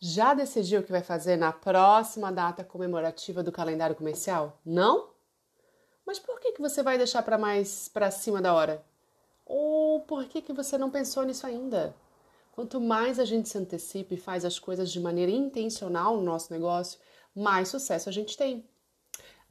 Já 0.00 0.32
decidiu 0.32 0.80
o 0.80 0.82
que 0.84 0.92
vai 0.92 1.02
fazer 1.02 1.36
na 1.36 1.52
próxima 1.52 2.30
data 2.30 2.62
comemorativa 2.62 3.42
do 3.42 3.50
calendário 3.50 3.96
comercial? 3.96 4.60
Não? 4.64 5.10
Mas 6.06 6.20
por 6.20 6.38
que, 6.38 6.52
que 6.52 6.60
você 6.60 6.82
vai 6.82 6.96
deixar 6.96 7.22
para 7.22 7.36
mais 7.36 7.88
para 7.88 8.10
cima 8.10 8.40
da 8.40 8.54
hora? 8.54 8.84
Ou 9.44 10.00
por 10.02 10.24
que, 10.26 10.40
que 10.40 10.52
você 10.52 10.78
não 10.78 10.88
pensou 10.90 11.24
nisso 11.24 11.46
ainda? 11.46 11.96
Quanto 12.52 12.80
mais 12.80 13.18
a 13.18 13.24
gente 13.24 13.48
se 13.48 13.58
antecipa 13.58 14.14
e 14.14 14.18
faz 14.18 14.44
as 14.44 14.58
coisas 14.58 14.90
de 14.90 15.00
maneira 15.00 15.32
intencional 15.32 16.16
no 16.16 16.22
nosso 16.22 16.52
negócio, 16.52 17.00
mais 17.34 17.68
sucesso 17.68 18.08
a 18.08 18.12
gente 18.12 18.36
tem. 18.36 18.64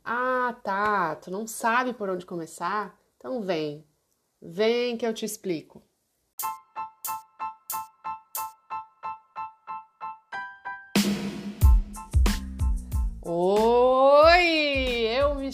Ah, 0.04 0.56
tá, 0.64 1.16
tu 1.16 1.30
não 1.30 1.46
sabe 1.46 1.94
por 1.94 2.10
onde 2.10 2.26
começar? 2.26 2.98
Então 3.18 3.42
vem, 3.42 3.86
vem 4.42 4.96
que 4.96 5.06
eu 5.06 5.14
te 5.14 5.26
explico. 5.26 5.84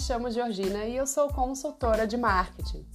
Chamo 0.04 0.30
Georgina 0.30 0.84
e 0.84 0.98
eu 0.98 1.08
sou 1.08 1.30
consultora 1.30 2.06
de 2.06 2.18
marketing. 2.18 2.86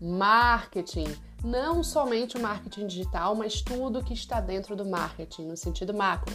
Marketing, 0.00 1.12
não 1.42 1.82
somente 1.82 2.36
o 2.36 2.40
marketing 2.40 2.86
digital, 2.86 3.34
mas 3.34 3.60
tudo 3.60 4.04
que 4.04 4.14
está 4.14 4.40
dentro 4.40 4.76
do 4.76 4.84
marketing, 4.84 5.46
no 5.46 5.56
sentido 5.56 5.92
macro. 5.92 6.32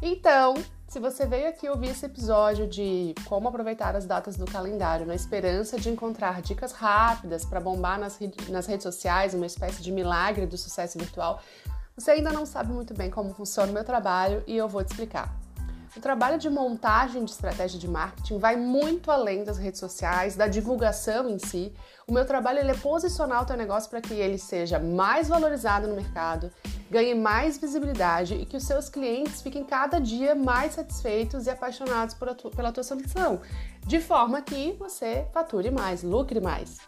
Então, 0.00 0.54
se 0.88 0.98
você 0.98 1.26
veio 1.26 1.50
aqui 1.50 1.68
ouvir 1.68 1.90
esse 1.90 2.06
episódio 2.06 2.66
de 2.66 3.14
como 3.26 3.46
aproveitar 3.46 3.94
as 3.94 4.06
datas 4.06 4.38
do 4.38 4.46
calendário 4.46 5.04
na 5.04 5.14
esperança 5.14 5.78
de 5.78 5.90
encontrar 5.90 6.40
dicas 6.40 6.72
rápidas 6.72 7.44
para 7.44 7.60
bombar 7.60 8.00
nas, 8.00 8.18
nas 8.48 8.66
redes 8.66 8.84
sociais, 8.84 9.34
uma 9.34 9.46
espécie 9.46 9.82
de 9.82 9.92
milagre 9.92 10.46
do 10.46 10.56
sucesso 10.56 10.98
virtual, 10.98 11.42
você 11.94 12.12
ainda 12.12 12.32
não 12.32 12.46
sabe 12.46 12.72
muito 12.72 12.94
bem 12.94 13.10
como 13.10 13.34
funciona 13.34 13.70
o 13.70 13.74
meu 13.74 13.84
trabalho 13.84 14.42
e 14.46 14.56
eu 14.56 14.66
vou 14.66 14.82
te 14.82 14.92
explicar. 14.92 15.30
O 15.94 16.00
trabalho 16.00 16.38
de 16.38 16.48
montagem 16.48 17.22
de 17.22 17.30
estratégia 17.30 17.78
de 17.78 17.86
marketing 17.86 18.38
vai 18.38 18.56
muito 18.56 19.10
além 19.10 19.44
das 19.44 19.58
redes 19.58 19.78
sociais, 19.78 20.34
da 20.34 20.46
divulgação 20.46 21.28
em 21.28 21.38
si. 21.38 21.70
O 22.06 22.12
meu 22.12 22.24
trabalho 22.24 22.60
é 22.60 22.74
posicionar 22.74 23.42
o 23.42 23.44
teu 23.44 23.58
negócio 23.58 23.90
para 23.90 24.00
que 24.00 24.14
ele 24.14 24.38
seja 24.38 24.78
mais 24.78 25.28
valorizado 25.28 25.86
no 25.86 25.94
mercado, 25.94 26.50
ganhe 26.90 27.14
mais 27.14 27.58
visibilidade 27.58 28.34
e 28.34 28.46
que 28.46 28.56
os 28.56 28.64
seus 28.64 28.88
clientes 28.88 29.42
fiquem 29.42 29.64
cada 29.64 29.98
dia 29.98 30.34
mais 30.34 30.72
satisfeitos 30.74 31.46
e 31.46 31.50
apaixonados 31.50 32.14
tua, 32.14 32.50
pela 32.50 32.72
tua 32.72 32.82
solução, 32.82 33.42
de 33.86 34.00
forma 34.00 34.40
que 34.40 34.72
você 34.78 35.26
fature 35.30 35.70
mais, 35.70 36.02
lucre 36.02 36.40
mais. 36.40 36.78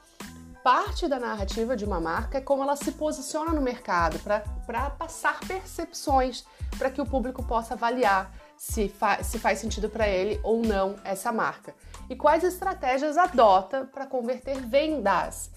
Parte 0.62 1.06
da 1.06 1.20
narrativa 1.20 1.76
de 1.76 1.84
uma 1.84 2.00
marca 2.00 2.38
é 2.38 2.40
como 2.40 2.62
ela 2.62 2.74
se 2.74 2.92
posiciona 2.92 3.52
no 3.52 3.60
mercado 3.60 4.18
para 4.20 4.90
passar 4.92 5.38
percepções 5.40 6.46
para 6.78 6.90
que 6.90 7.02
o 7.02 7.06
público 7.06 7.42
possa 7.42 7.74
avaliar 7.74 8.32
se, 8.56 8.88
fa 8.88 9.22
se 9.22 9.38
faz 9.38 9.58
sentido 9.58 9.88
para 9.88 10.08
ele 10.08 10.40
ou 10.42 10.62
não 10.62 10.96
essa 11.04 11.32
marca. 11.32 11.74
E 12.08 12.16
quais 12.16 12.44
estratégias 12.44 13.16
adota 13.16 13.88
para 13.92 14.06
converter 14.06 14.60
vendas. 14.60 15.50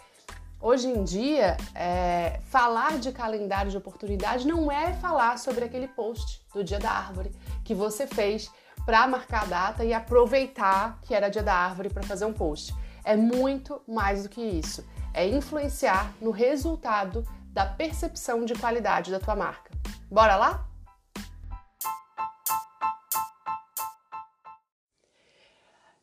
Hoje 0.59 0.87
em 0.87 1.03
dia, 1.03 1.55
é, 1.75 2.39
falar 2.49 2.97
de 2.97 3.11
calendário 3.11 3.69
de 3.69 3.77
oportunidade 3.77 4.47
não 4.47 4.71
é 4.71 4.93
falar 4.93 5.37
sobre 5.37 5.63
aquele 5.63 5.87
post 5.87 6.41
do 6.51 6.63
Dia 6.63 6.79
da 6.79 6.89
Árvore 6.89 7.31
que 7.63 7.75
você 7.75 8.07
fez 8.07 8.49
para 8.83 9.07
marcar 9.07 9.43
a 9.43 9.45
data 9.45 9.85
e 9.85 9.93
aproveitar 9.93 10.99
que 11.03 11.13
era 11.13 11.29
Dia 11.29 11.43
da 11.43 11.53
Árvore 11.53 11.89
para 11.89 12.01
fazer 12.03 12.25
um 12.25 12.33
post. 12.33 12.73
É 13.03 13.15
muito 13.15 13.81
mais 13.87 14.23
do 14.23 14.29
que 14.29 14.41
isso. 14.41 14.83
É 15.13 15.27
influenciar 15.27 16.11
no 16.19 16.31
resultado 16.31 17.23
da 17.53 17.65
percepção 17.65 18.43
de 18.43 18.53
qualidade 18.55 19.11
da 19.11 19.19
tua 19.19 19.35
marca. 19.35 19.71
Bora 20.09 20.35
lá? 20.35 20.67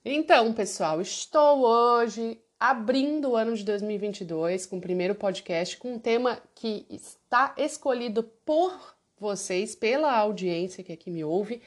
Então, 0.06 0.52
pessoal, 0.52 1.00
estou 1.00 1.60
hoje 1.60 2.38
abrindo 2.60 3.30
o 3.30 3.36
ano 3.36 3.56
de 3.56 3.64
2022 3.64 4.66
com 4.66 4.76
o 4.76 4.80
primeiro 4.80 5.14
podcast 5.14 5.78
com 5.78 5.94
um 5.94 5.98
tema 5.98 6.42
que 6.54 6.84
está 6.90 7.54
escolhido 7.56 8.22
por 8.44 8.94
vocês, 9.18 9.74
pela 9.74 10.14
audiência 10.14 10.84
que 10.84 10.92
aqui 10.92 11.10
me 11.10 11.24
ouve. 11.24 11.62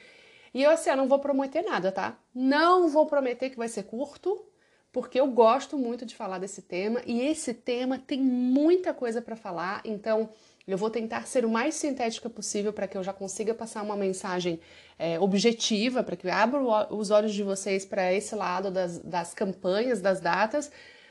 E 0.54 0.62
eu, 0.62 0.70
assim, 0.70 0.88
eu 0.88 0.96
não 0.96 1.08
vou 1.08 1.18
prometer 1.18 1.62
nada, 1.62 1.90
tá? 1.90 2.16
Não 2.32 2.86
vou 2.86 3.06
prometer 3.06 3.50
que 3.50 3.56
vai 3.56 3.66
ser 3.66 3.82
curto, 3.82 4.46
porque 4.92 5.18
eu 5.18 5.26
gosto 5.26 5.76
muito 5.76 6.06
de 6.06 6.14
falar 6.14 6.38
desse 6.38 6.62
tema 6.62 7.02
e 7.04 7.20
esse 7.22 7.52
tema 7.52 7.98
tem 7.98 8.20
muita 8.20 8.94
coisa 8.94 9.20
para 9.20 9.34
falar, 9.34 9.82
então 9.84 10.30
eu 10.64 10.78
vou 10.78 10.90
tentar 10.90 11.26
ser 11.26 11.44
o 11.44 11.50
mais 11.50 11.74
sintética 11.74 12.30
possível 12.30 12.72
para 12.72 12.86
que 12.86 12.96
eu 12.96 13.02
já 13.02 13.12
consiga 13.12 13.52
passar 13.52 13.82
uma 13.82 13.96
mensagem 13.96 14.60
é, 14.98 15.18
objetiva, 15.20 16.02
para 16.02 16.16
que 16.16 16.28
abra 16.28 16.60
os 16.90 17.10
olhos 17.10 17.32
de 17.32 17.42
vocês 17.42 17.84
para 17.84 18.12
esse 18.12 18.34
lado 18.34 18.70
das, 18.70 18.98
das 18.98 19.32
campanhas, 19.32 20.00
das 20.00 20.20
datas, 20.20 20.70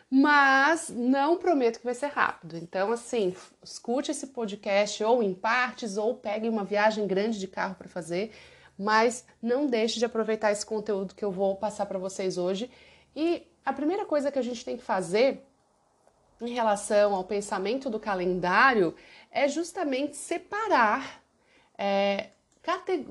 mas 0.10 0.90
não 0.90 1.38
prometo 1.38 1.80
que 1.80 1.86
vai 1.86 1.94
ser 1.94 2.08
rápido. 2.08 2.58
Então, 2.58 2.92
assim, 2.92 3.36
escute 3.64 4.12
esse 4.12 4.28
podcast 4.28 5.04
ou 5.04 5.24
em 5.24 5.34
partes, 5.34 5.98
ou 5.98 6.16
pegue 6.16 6.48
uma 6.50 6.64
viagem 6.64 7.08
grande 7.08 7.40
de 7.40 7.48
carro 7.48 7.76
para 7.76 7.90
fazer, 7.90 8.32
mas 8.78 9.26
não 9.42 9.68
deixe 9.68 10.00
de 10.00 10.06
aproveitar 10.06 10.52
esse 10.52 10.66
conteúdo 10.66 11.16
que 11.16 11.26
eu 11.26 11.32
vou 11.32 11.56
passar 11.56 11.86
para 11.86 12.00
vocês 12.00 12.38
hoje. 12.38 12.70
E 13.16 13.48
a 13.66 13.74
primeira 13.74 14.06
coisa 14.06 14.32
que 14.32 14.40
a 14.40 14.42
gente 14.42 14.64
tem 14.64 14.78
que 14.78 14.84
fazer 14.84 15.44
em 16.40 16.54
relação 16.54 17.16
ao 17.16 17.24
pensamento 17.24 17.90
do 17.90 18.00
calendário 18.00 18.96
é 19.32 19.48
justamente 19.48 20.16
separar, 20.16 21.22
é, 21.78 22.30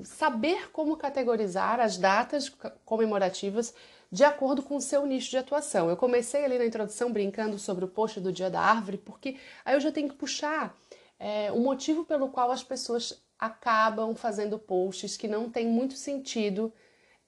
saber 0.04 0.70
como 0.70 0.96
categorizar 0.96 1.80
as 1.80 1.96
datas 1.96 2.48
comemorativas 2.84 3.74
de 4.10 4.24
acordo 4.24 4.62
com 4.62 4.76
o 4.76 4.80
seu 4.80 5.04
nicho 5.04 5.30
de 5.30 5.38
atuação. 5.38 5.88
Eu 5.90 5.96
comecei 5.96 6.44
ali 6.44 6.58
na 6.58 6.66
introdução 6.66 7.12
brincando 7.12 7.58
sobre 7.58 7.84
o 7.84 7.88
post 7.88 8.20
do 8.20 8.32
Dia 8.32 8.50
da 8.50 8.60
Árvore, 8.60 8.98
porque 8.98 9.36
aí 9.64 9.74
eu 9.74 9.80
já 9.80 9.90
tenho 9.90 10.08
que 10.08 10.14
puxar 10.14 10.76
é, 11.18 11.50
o 11.52 11.58
motivo 11.58 12.04
pelo 12.04 12.28
qual 12.28 12.50
as 12.50 12.62
pessoas 12.62 13.22
acabam 13.38 14.14
fazendo 14.14 14.58
posts 14.58 15.16
que 15.16 15.28
não 15.28 15.50
têm 15.50 15.66
muito 15.66 15.94
sentido 15.94 16.72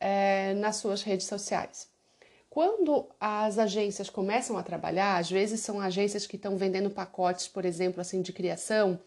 é, 0.01 0.55
nas 0.55 0.77
suas 0.77 1.03
redes 1.03 1.27
sociais. 1.27 1.89
Quando 2.49 3.09
as 3.21 3.59
agências 3.59 4.09
começam 4.09 4.57
a 4.57 4.63
trabalhar, 4.63 5.19
às 5.19 5.31
vezes 5.31 5.61
são 5.61 5.81
agências 5.81 6.27
que 6.27 6.37
estão 6.37 6.57
vendendo 6.57 6.91
pacotes, 6.91 7.47
por 7.47 7.65
exemplo, 7.65 8.01
assim 8.01 8.23
de 8.23 8.33
criação, 8.33 8.99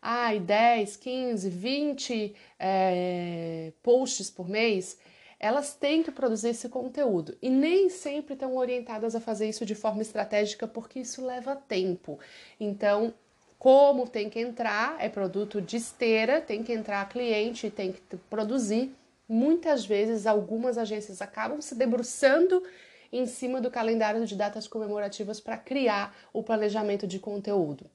ai, 0.00 0.40
10, 0.40 0.96
15, 0.96 1.50
20 1.50 2.34
é, 2.58 3.72
posts 3.82 4.30
por 4.30 4.48
mês, 4.48 4.98
elas 5.40 5.74
têm 5.74 6.02
que 6.02 6.10
produzir 6.10 6.48
esse 6.48 6.68
conteúdo 6.68 7.36
e 7.40 7.48
nem 7.48 7.88
sempre 7.88 8.34
estão 8.34 8.56
orientadas 8.56 9.14
a 9.14 9.20
fazer 9.20 9.48
isso 9.48 9.64
de 9.64 9.74
forma 9.74 10.02
estratégica 10.02 10.66
porque 10.66 11.00
isso 11.00 11.24
leva 11.24 11.54
tempo. 11.54 12.18
Então, 12.58 13.14
como 13.58 14.08
tem 14.08 14.28
que 14.30 14.40
entrar, 14.40 14.96
é 15.00 15.08
produto 15.08 15.60
de 15.60 15.76
esteira, 15.76 16.40
tem 16.40 16.62
que 16.62 16.72
entrar 16.72 17.08
cliente, 17.08 17.70
tem 17.70 17.92
que 17.92 18.16
produzir. 18.30 18.94
Muitas 19.28 19.84
vezes, 19.84 20.26
algumas 20.26 20.78
agências 20.78 21.20
acabam 21.20 21.60
se 21.60 21.74
debruçando 21.74 22.62
em 23.12 23.26
cima 23.26 23.60
do 23.60 23.70
calendário 23.70 24.24
de 24.26 24.36
datas 24.36 24.68
comemorativas 24.68 25.40
para 25.40 25.56
criar 25.56 26.16
o 26.32 26.42
planejamento 26.42 27.06
de 27.06 27.18
conteúdo. 27.18 27.90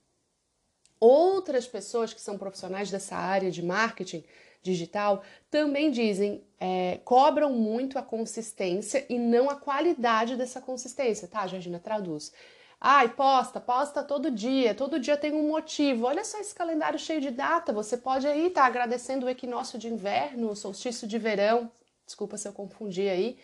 Outras 1.05 1.67
pessoas 1.67 2.13
que 2.13 2.21
são 2.21 2.37
profissionais 2.37 2.89
dessa 2.89 3.17
área 3.17 3.51
de 3.51 3.61
marketing 3.61 4.23
digital 4.61 5.21
também 5.51 5.91
dizem, 5.91 6.41
é, 6.57 7.01
cobram 7.03 7.51
muito 7.51 7.99
a 7.99 8.01
consistência 8.01 9.05
e 9.09 9.19
não 9.19 9.49
a 9.49 9.55
qualidade 9.57 10.37
dessa 10.37 10.61
consistência, 10.61 11.27
tá, 11.27 11.45
Georgina? 11.45 11.77
Traduz. 11.77 12.31
Ai, 12.79 13.09
posta, 13.09 13.59
posta 13.59 14.01
todo 14.01 14.31
dia, 14.31 14.73
todo 14.73 14.97
dia 14.97 15.17
tem 15.17 15.33
um 15.33 15.45
motivo. 15.45 16.05
Olha 16.05 16.23
só 16.23 16.39
esse 16.39 16.55
calendário 16.55 16.97
cheio 16.97 17.19
de 17.19 17.31
data. 17.31 17.73
Você 17.73 17.97
pode 17.97 18.25
aí 18.25 18.47
estar 18.47 18.61
tá 18.61 18.67
agradecendo 18.67 19.25
o 19.25 19.29
equinócio 19.29 19.77
de 19.77 19.89
inverno, 19.89 20.51
o 20.51 20.55
solstício 20.55 21.05
de 21.05 21.19
verão. 21.19 21.69
Desculpa 22.05 22.37
se 22.37 22.47
eu 22.47 22.53
confundi 22.53 23.09
aí. 23.09 23.37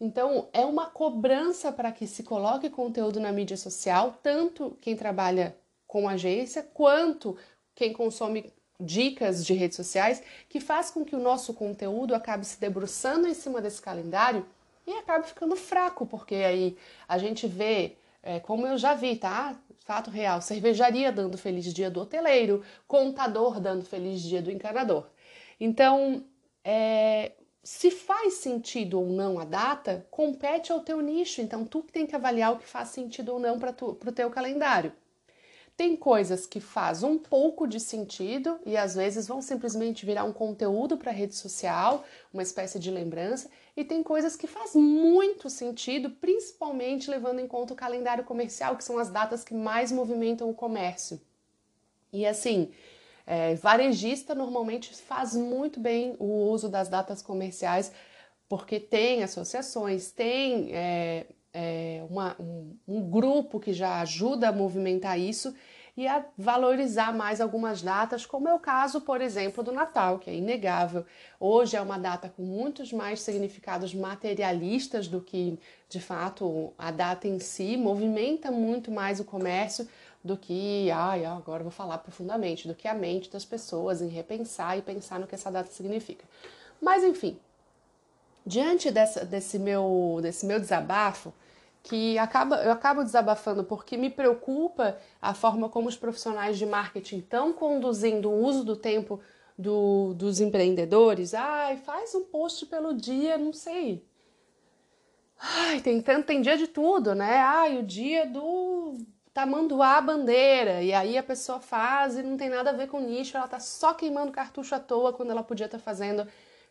Então, 0.00 0.48
é 0.52 0.64
uma 0.64 0.86
cobrança 0.86 1.70
para 1.70 1.92
que 1.92 2.04
se 2.04 2.24
coloque 2.24 2.68
conteúdo 2.68 3.20
na 3.20 3.30
mídia 3.30 3.56
social, 3.56 4.18
tanto 4.20 4.76
quem 4.80 4.96
trabalha 4.96 5.56
com 5.94 6.08
agência, 6.08 6.60
quanto 6.60 7.38
quem 7.72 7.92
consome 7.92 8.52
dicas 8.80 9.46
de 9.46 9.54
redes 9.54 9.76
sociais, 9.76 10.20
que 10.48 10.58
faz 10.58 10.90
com 10.90 11.04
que 11.04 11.14
o 11.14 11.20
nosso 11.20 11.54
conteúdo 11.54 12.16
acabe 12.16 12.44
se 12.44 12.58
debruçando 12.58 13.28
em 13.28 13.32
cima 13.32 13.60
desse 13.60 13.80
calendário 13.80 14.44
e 14.84 14.92
acabe 14.94 15.28
ficando 15.28 15.54
fraco, 15.54 16.04
porque 16.04 16.34
aí 16.34 16.76
a 17.06 17.16
gente 17.16 17.46
vê, 17.46 17.96
é, 18.24 18.40
como 18.40 18.66
eu 18.66 18.76
já 18.76 18.94
vi, 18.94 19.14
tá? 19.14 19.56
Fato 19.84 20.10
real, 20.10 20.42
cervejaria 20.42 21.12
dando 21.12 21.38
feliz 21.38 21.72
dia 21.72 21.88
do 21.88 22.00
hoteleiro, 22.00 22.64
contador 22.88 23.60
dando 23.60 23.84
feliz 23.84 24.20
dia 24.20 24.42
do 24.42 24.50
encanador. 24.50 25.06
Então, 25.60 26.24
é, 26.64 27.30
se 27.62 27.92
faz 27.92 28.34
sentido 28.34 28.98
ou 28.98 29.06
não 29.06 29.38
a 29.38 29.44
data, 29.44 30.04
compete 30.10 30.72
ao 30.72 30.80
teu 30.80 31.00
nicho. 31.00 31.40
Então, 31.40 31.64
tu 31.64 31.84
que 31.84 31.92
tem 31.92 32.04
que 32.04 32.16
avaliar 32.16 32.52
o 32.52 32.58
que 32.58 32.66
faz 32.66 32.88
sentido 32.88 33.34
ou 33.34 33.38
não 33.38 33.60
para 33.60 33.72
o 33.80 34.12
teu 34.12 34.28
calendário. 34.28 34.92
Tem 35.76 35.96
coisas 35.96 36.46
que 36.46 36.60
faz 36.60 37.02
um 37.02 37.18
pouco 37.18 37.66
de 37.66 37.80
sentido 37.80 38.60
e 38.64 38.76
às 38.76 38.94
vezes 38.94 39.26
vão 39.26 39.42
simplesmente 39.42 40.06
virar 40.06 40.22
um 40.22 40.32
conteúdo 40.32 40.96
para 40.96 41.10
rede 41.10 41.34
social, 41.34 42.04
uma 42.32 42.44
espécie 42.44 42.78
de 42.78 42.92
lembrança, 42.92 43.50
e 43.76 43.84
tem 43.84 44.00
coisas 44.00 44.36
que 44.36 44.46
faz 44.46 44.76
muito 44.76 45.50
sentido, 45.50 46.10
principalmente 46.10 47.10
levando 47.10 47.40
em 47.40 47.48
conta 47.48 47.72
o 47.72 47.76
calendário 47.76 48.22
comercial, 48.22 48.76
que 48.76 48.84
são 48.84 48.98
as 48.98 49.10
datas 49.10 49.42
que 49.42 49.52
mais 49.52 49.90
movimentam 49.90 50.48
o 50.48 50.54
comércio. 50.54 51.20
E 52.12 52.24
assim, 52.24 52.70
é, 53.26 53.56
varejista 53.56 54.32
normalmente 54.32 54.94
faz 54.94 55.34
muito 55.34 55.80
bem 55.80 56.14
o 56.20 56.50
uso 56.50 56.68
das 56.68 56.88
datas 56.88 57.20
comerciais, 57.20 57.90
porque 58.48 58.78
tem 58.78 59.24
associações, 59.24 60.12
tem 60.12 60.70
é, 60.72 61.26
é, 61.54 62.04
uma, 62.10 62.36
um, 62.38 62.76
um 62.86 63.08
grupo 63.08 63.60
que 63.60 63.72
já 63.72 64.00
ajuda 64.00 64.48
a 64.48 64.52
movimentar 64.52 65.18
isso 65.18 65.54
e 65.96 66.08
a 66.08 66.24
valorizar 66.36 67.14
mais 67.14 67.40
algumas 67.40 67.80
datas, 67.80 68.26
como 68.26 68.48
é 68.48 68.54
o 68.54 68.58
caso, 68.58 69.00
por 69.00 69.20
exemplo, 69.20 69.62
do 69.62 69.70
Natal, 69.70 70.18
que 70.18 70.28
é 70.28 70.34
inegável. 70.34 71.06
Hoje 71.38 71.76
é 71.76 71.80
uma 71.80 71.98
data 71.98 72.28
com 72.28 72.42
muitos 72.42 72.92
mais 72.92 73.22
significados 73.22 73.94
materialistas 73.94 75.06
do 75.06 75.20
que, 75.20 75.56
de 75.88 76.00
fato, 76.00 76.72
a 76.76 76.90
data 76.90 77.28
em 77.28 77.38
si, 77.38 77.76
movimenta 77.76 78.50
muito 78.50 78.90
mais 78.90 79.20
o 79.20 79.24
comércio 79.24 79.88
do 80.22 80.36
que, 80.36 80.90
ai, 80.90 81.24
agora 81.24 81.62
vou 81.62 81.70
falar 81.70 81.98
profundamente, 81.98 82.66
do 82.66 82.74
que 82.74 82.88
a 82.88 82.94
mente 82.94 83.30
das 83.30 83.44
pessoas 83.44 84.02
em 84.02 84.08
repensar 84.08 84.76
e 84.76 84.82
pensar 84.82 85.20
no 85.20 85.28
que 85.28 85.34
essa 85.36 85.50
data 85.50 85.70
significa. 85.70 86.24
Mas, 86.80 87.04
enfim, 87.04 87.38
diante 88.44 88.90
dessa, 88.90 89.24
desse, 89.24 89.60
meu, 89.60 90.18
desse 90.20 90.44
meu 90.44 90.58
desabafo, 90.58 91.32
que 91.84 92.18
acaba, 92.18 92.56
eu 92.64 92.72
acabo 92.72 93.04
desabafando 93.04 93.62
porque 93.62 93.96
me 93.98 94.08
preocupa 94.08 94.96
a 95.20 95.34
forma 95.34 95.68
como 95.68 95.86
os 95.86 95.96
profissionais 95.96 96.56
de 96.58 96.64
marketing 96.64 97.18
estão 97.18 97.52
conduzindo 97.52 98.30
o 98.30 98.42
uso 98.42 98.64
do 98.64 98.74
tempo 98.74 99.20
do, 99.56 100.14
dos 100.14 100.40
empreendedores. 100.40 101.34
Ai, 101.34 101.76
faz 101.76 102.14
um 102.14 102.24
post 102.24 102.64
pelo 102.66 102.94
dia, 102.94 103.36
não 103.36 103.52
sei. 103.52 104.02
Ai, 105.38 105.80
tem 105.82 106.00
tanto, 106.00 106.26
tem 106.26 106.40
dia 106.40 106.56
de 106.56 106.66
tudo, 106.66 107.14
né? 107.14 107.36
Ai, 107.40 107.78
o 107.78 107.82
dia 107.82 108.24
do 108.24 108.96
tamanduá 109.34 110.00
bandeira. 110.00 110.82
E 110.82 110.90
aí 110.94 111.18
a 111.18 111.22
pessoa 111.22 111.60
faz 111.60 112.16
e 112.16 112.22
não 112.22 112.38
tem 112.38 112.48
nada 112.48 112.70
a 112.70 112.72
ver 112.72 112.88
com 112.88 112.98
nicho, 112.98 113.36
ela 113.36 113.46
tá 113.46 113.60
só 113.60 113.92
queimando 113.92 114.32
cartucho 114.32 114.74
à 114.74 114.80
toa 114.80 115.12
quando 115.12 115.32
ela 115.32 115.42
podia 115.42 115.66
estar 115.66 115.76
tá 115.76 115.84
fazendo, 115.84 116.26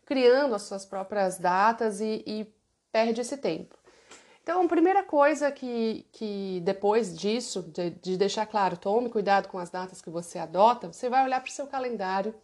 criando 0.08 0.56
as 0.56 0.64
suas 0.64 0.86
próprias 0.86 1.38
datas 1.38 2.02
e, 2.02 2.24
e 2.26 2.52
perde 2.92 3.22
esse 3.22 3.38
tempo. 3.38 3.83
Então, 4.44 4.62
a 4.62 4.68
primeira 4.68 5.02
coisa 5.04 5.50
que, 5.50 6.06
que 6.12 6.62
depois 6.66 7.18
disso, 7.18 7.62
de, 7.62 7.92
de 7.92 8.18
deixar 8.18 8.46
claro, 8.46 8.76
tome 8.76 9.10
cuidado 9.10 9.48
com 9.48 9.58
as 9.58 9.70
datas 9.70 10.02
que 10.02 10.10
você 10.10 10.38
adota, 10.38 10.92
você 10.92 11.10
vai 11.10 11.24
olhar 11.24 11.40
para 11.40 11.50
o 11.50 11.54
seu 11.54 11.66
calendário 11.66 12.36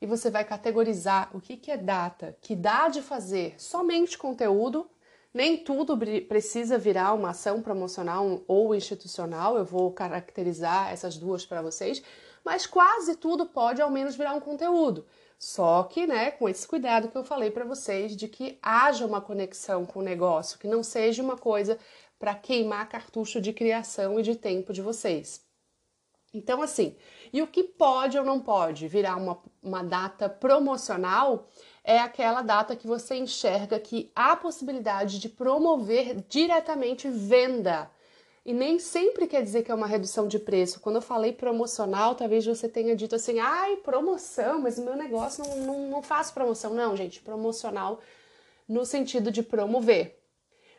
e 0.00 0.06
você 0.06 0.30
vai 0.30 0.42
categorizar 0.42 1.28
o 1.34 1.40
que, 1.40 1.58
que 1.58 1.70
é 1.70 1.76
data 1.76 2.34
que 2.40 2.56
dá 2.56 2.88
de 2.88 3.02
fazer 3.02 3.54
somente 3.58 4.16
conteúdo. 4.16 4.88
Nem 5.34 5.58
tudo 5.58 5.98
precisa 6.26 6.78
virar 6.78 7.12
uma 7.12 7.30
ação 7.30 7.60
promocional 7.60 8.40
ou 8.48 8.74
institucional, 8.74 9.58
eu 9.58 9.66
vou 9.66 9.92
caracterizar 9.92 10.90
essas 10.90 11.18
duas 11.18 11.44
para 11.44 11.60
vocês, 11.60 12.02
mas 12.42 12.66
quase 12.66 13.14
tudo 13.16 13.44
pode 13.44 13.82
ao 13.82 13.90
menos 13.90 14.16
virar 14.16 14.32
um 14.32 14.40
conteúdo. 14.40 15.04
Só 15.38 15.84
que, 15.84 16.06
né, 16.06 16.32
com 16.32 16.48
esse 16.48 16.66
cuidado 16.66 17.08
que 17.08 17.16
eu 17.16 17.24
falei 17.24 17.50
para 17.50 17.64
vocês 17.64 18.16
de 18.16 18.26
que 18.26 18.58
haja 18.60 19.06
uma 19.06 19.20
conexão 19.20 19.86
com 19.86 20.00
o 20.00 20.02
negócio, 20.02 20.58
que 20.58 20.66
não 20.66 20.82
seja 20.82 21.22
uma 21.22 21.36
coisa 21.36 21.78
para 22.18 22.34
queimar 22.34 22.88
cartucho 22.88 23.40
de 23.40 23.52
criação 23.52 24.18
e 24.18 24.22
de 24.22 24.34
tempo 24.34 24.72
de 24.72 24.82
vocês. 24.82 25.46
Então, 26.34 26.60
assim, 26.60 26.96
e 27.32 27.40
o 27.40 27.46
que 27.46 27.62
pode 27.62 28.18
ou 28.18 28.24
não 28.24 28.40
pode 28.40 28.86
virar 28.88 29.16
uma, 29.16 29.40
uma 29.62 29.82
data 29.82 30.28
promocional 30.28 31.48
é 31.82 31.98
aquela 31.98 32.42
data 32.42 32.76
que 32.76 32.86
você 32.86 33.16
enxerga 33.16 33.78
que 33.78 34.10
há 34.14 34.36
possibilidade 34.36 35.18
de 35.18 35.28
promover 35.28 36.22
diretamente 36.28 37.08
venda 37.08 37.90
e 38.48 38.54
nem 38.54 38.78
sempre 38.78 39.26
quer 39.26 39.42
dizer 39.42 39.62
que 39.62 39.70
é 39.70 39.74
uma 39.74 39.86
redução 39.86 40.26
de 40.26 40.38
preço. 40.38 40.80
Quando 40.80 40.96
eu 40.96 41.02
falei 41.02 41.34
promocional, 41.34 42.14
talvez 42.14 42.46
você 42.46 42.66
tenha 42.66 42.96
dito 42.96 43.14
assim, 43.14 43.38
ai, 43.38 43.76
promoção, 43.76 44.62
mas 44.62 44.78
o 44.78 44.84
meu 44.86 44.96
negócio 44.96 45.44
não, 45.44 45.56
não, 45.66 45.90
não 45.90 46.02
faz 46.02 46.30
promoção. 46.30 46.72
Não, 46.72 46.96
gente, 46.96 47.20
promocional 47.20 48.00
no 48.66 48.86
sentido 48.86 49.30
de 49.30 49.42
promover. 49.42 50.18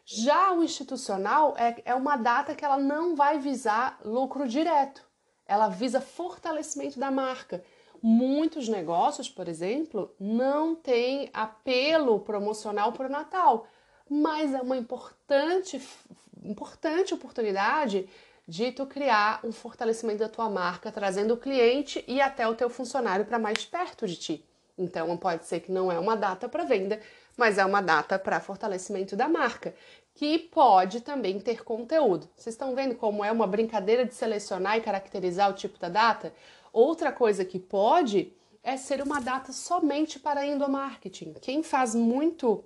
Já 0.04 0.52
o 0.52 0.64
institucional 0.64 1.54
é, 1.60 1.80
é 1.86 1.94
uma 1.94 2.18
data 2.18 2.56
que 2.56 2.66
ela 2.66 2.80
não 2.80 3.16
vai 3.16 3.38
visar 3.38 4.00
lucro 4.04 4.48
direto. 4.48 5.08
Ela 5.46 5.70
visa 5.70 6.02
fortalecimento 6.02 7.00
da 7.00 7.12
marca. 7.12 7.64
Muitos 8.02 8.68
negócios, 8.68 9.30
por 9.30 9.48
exemplo, 9.48 10.12
não 10.20 10.74
têm 10.74 11.30
apelo 11.32 12.20
promocional 12.22 12.94
para 12.94 13.06
o 13.06 13.12
Natal, 13.12 13.68
mas 14.10 14.56
é 14.56 14.60
uma 14.60 14.76
importante 14.76 15.80
importante 16.44 17.14
oportunidade 17.14 18.08
de 18.48 18.72
tu 18.72 18.86
criar 18.86 19.40
um 19.44 19.52
fortalecimento 19.52 20.20
da 20.20 20.30
tua 20.30 20.50
marca, 20.50 20.92
trazendo 20.92 21.36
o 21.36 21.38
cliente 21.38 22.04
e 22.08 22.20
até 22.20 22.48
o 22.48 22.56
teu 22.56 22.70
funcionário 22.70 23.26
para 23.26 23.38
mais 23.38 23.64
perto 23.66 24.08
de 24.08 24.16
ti. 24.16 24.46
Então, 24.78 25.16
pode 25.18 25.46
ser 25.46 25.60
que 25.60 25.72
não 25.72 25.92
é 25.92 26.00
uma 26.00 26.16
data 26.16 26.50
para 26.50 26.64
venda, 26.64 27.00
mas 27.38 27.58
é 27.58 27.66
uma 27.66 27.82
data 27.82 28.18
para 28.18 28.40
fortalecimento 28.40 29.16
da 29.16 29.28
marca, 29.28 29.76
que 30.16 30.40
pode 30.40 31.02
também 31.02 31.40
ter 31.40 31.64
conteúdo. 31.64 32.28
Vocês 32.36 32.56
estão 32.56 32.74
vendo 32.74 32.96
como 32.96 33.24
é 33.24 33.32
uma 33.32 33.46
brincadeira 33.46 34.06
de 34.06 34.16
selecionar 34.16 34.78
e 34.78 34.82
caracterizar 34.82 35.50
o 35.50 35.54
tipo 35.54 35.78
da 35.78 35.90
data? 35.90 36.34
Outra 36.74 37.12
coisa 37.12 37.46
que 37.46 37.60
pode 37.60 38.34
é 38.64 38.78
ser 38.78 39.02
uma 39.02 39.22
data 39.22 39.52
somente 39.52 40.20
para 40.20 40.46
endomarketing. 40.46 41.34
Quem 41.42 41.64
faz 41.64 41.96
muito 41.96 42.64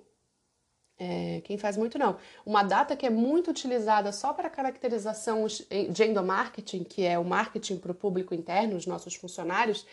é, 0.98 1.40
quem 1.44 1.58
faz 1.58 1.76
muito 1.76 1.98
não. 1.98 2.16
Uma 2.46 2.62
data 2.62 2.94
que 2.94 3.06
é 3.06 3.10
muito 3.10 3.50
utilizada 3.50 4.12
só 4.12 4.32
para 4.32 4.48
caracterização 4.48 5.46
de 5.46 6.04
endomarketing, 6.04 6.84
que 6.84 7.04
é 7.04 7.18
o 7.18 7.24
marketing 7.24 7.78
para 7.78 7.92
o 7.92 7.94
público 7.94 8.34
interno, 8.34 8.76
os 8.76 8.86
nossos 8.86 9.14
funcionários, 9.14 9.86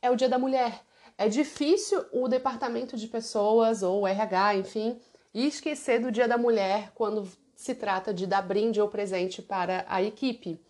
é 0.00 0.10
o 0.10 0.16
Dia 0.16 0.28
da 0.28 0.38
Mulher. 0.38 0.80
É 1.16 1.28
difícil 1.28 2.04
o 2.12 2.28
departamento 2.28 2.96
de 2.96 3.06
pessoas 3.06 3.82
ou 3.82 4.06
RH, 4.06 4.56
enfim, 4.56 4.98
esquecer 5.32 6.00
do 6.00 6.12
Dia 6.12 6.28
da 6.28 6.36
Mulher 6.36 6.90
quando 6.94 7.28
se 7.56 7.74
trata 7.74 8.12
de 8.12 8.26
dar 8.26 8.42
brinde 8.42 8.80
ou 8.80 8.88
presente 8.88 9.40
para 9.40 9.84
a 9.88 10.02
equipe. 10.02 10.60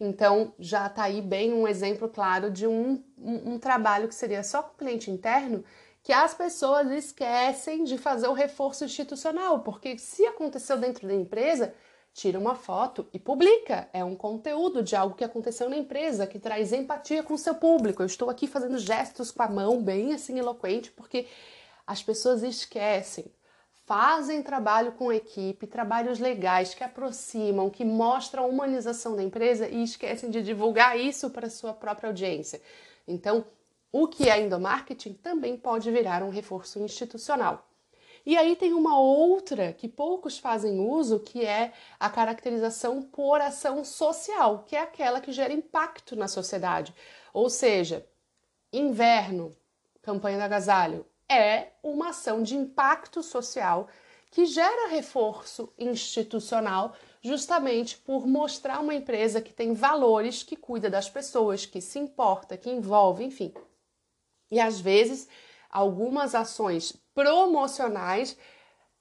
Então, 0.00 0.54
já 0.58 0.86
está 0.86 1.04
aí 1.04 1.20
bem 1.20 1.52
um 1.52 1.68
exemplo 1.68 2.08
claro 2.08 2.50
de 2.50 2.66
um, 2.66 3.02
um, 3.18 3.54
um 3.54 3.58
trabalho 3.58 4.08
que 4.08 4.14
seria 4.14 4.42
só 4.42 4.62
com 4.62 4.72
o 4.72 4.78
cliente 4.78 5.10
interno 5.10 5.62
que 6.02 6.12
as 6.12 6.32
pessoas 6.34 6.90
esquecem 6.90 7.84
de 7.84 7.98
fazer 7.98 8.28
o 8.28 8.32
reforço 8.32 8.84
institucional, 8.84 9.60
porque 9.60 9.98
se 9.98 10.24
aconteceu 10.26 10.78
dentro 10.78 11.06
da 11.06 11.14
empresa, 11.14 11.74
tira 12.12 12.38
uma 12.38 12.54
foto 12.54 13.06
e 13.12 13.18
publica. 13.18 13.88
É 13.92 14.04
um 14.04 14.16
conteúdo 14.16 14.82
de 14.82 14.96
algo 14.96 15.14
que 15.14 15.24
aconteceu 15.24 15.68
na 15.68 15.76
empresa, 15.76 16.26
que 16.26 16.38
traz 16.38 16.72
empatia 16.72 17.22
com 17.22 17.34
o 17.34 17.38
seu 17.38 17.54
público. 17.54 18.02
Eu 18.02 18.06
estou 18.06 18.30
aqui 18.30 18.46
fazendo 18.46 18.78
gestos 18.78 19.30
com 19.30 19.42
a 19.42 19.48
mão, 19.48 19.82
bem 19.82 20.12
assim 20.12 20.38
eloquente, 20.38 20.90
porque 20.90 21.26
as 21.86 22.02
pessoas 22.02 22.42
esquecem. 22.42 23.32
Fazem 23.84 24.42
trabalho 24.42 24.92
com 24.92 25.12
equipe, 25.12 25.66
trabalhos 25.66 26.20
legais 26.20 26.74
que 26.74 26.84
aproximam, 26.84 27.68
que 27.68 27.84
mostram 27.84 28.44
a 28.44 28.46
humanização 28.46 29.16
da 29.16 29.22
empresa 29.22 29.68
e 29.68 29.82
esquecem 29.82 30.30
de 30.30 30.42
divulgar 30.42 30.98
isso 30.98 31.28
para 31.30 31.50
sua 31.50 31.72
própria 31.72 32.08
audiência. 32.08 32.62
Então, 33.06 33.44
o 33.92 34.06
que 34.06 34.28
é 34.28 34.40
endomarketing 34.40 35.14
também 35.14 35.56
pode 35.56 35.90
virar 35.90 36.22
um 36.22 36.30
reforço 36.30 36.78
institucional. 36.78 37.66
E 38.24 38.36
aí 38.36 38.54
tem 38.54 38.74
uma 38.74 38.98
outra 38.98 39.72
que 39.72 39.88
poucos 39.88 40.38
fazem 40.38 40.78
uso, 40.78 41.20
que 41.20 41.44
é 41.44 41.72
a 41.98 42.10
caracterização 42.10 43.02
por 43.02 43.40
ação 43.40 43.84
social, 43.84 44.64
que 44.66 44.76
é 44.76 44.80
aquela 44.80 45.20
que 45.20 45.32
gera 45.32 45.52
impacto 45.52 46.14
na 46.14 46.28
sociedade. 46.28 46.94
Ou 47.32 47.48
seja, 47.48 48.06
inverno, 48.72 49.56
campanha 50.02 50.38
do 50.38 50.44
agasalho, 50.44 51.06
é 51.28 51.68
uma 51.82 52.10
ação 52.10 52.42
de 52.42 52.56
impacto 52.56 53.22
social 53.22 53.88
que 54.30 54.44
gera 54.46 54.88
reforço 54.88 55.72
institucional 55.78 56.94
justamente 57.22 57.98
por 57.98 58.26
mostrar 58.26 58.80
uma 58.80 58.94
empresa 58.94 59.40
que 59.40 59.52
tem 59.52 59.74
valores, 59.74 60.42
que 60.42 60.56
cuida 60.56 60.88
das 60.88 61.10
pessoas, 61.10 61.66
que 61.66 61.80
se 61.80 61.98
importa, 61.98 62.56
que 62.56 62.70
envolve, 62.70 63.24
enfim, 63.24 63.52
e 64.50 64.58
às 64.60 64.80
vezes, 64.80 65.28
algumas 65.70 66.34
ações 66.34 66.96
promocionais 67.14 68.36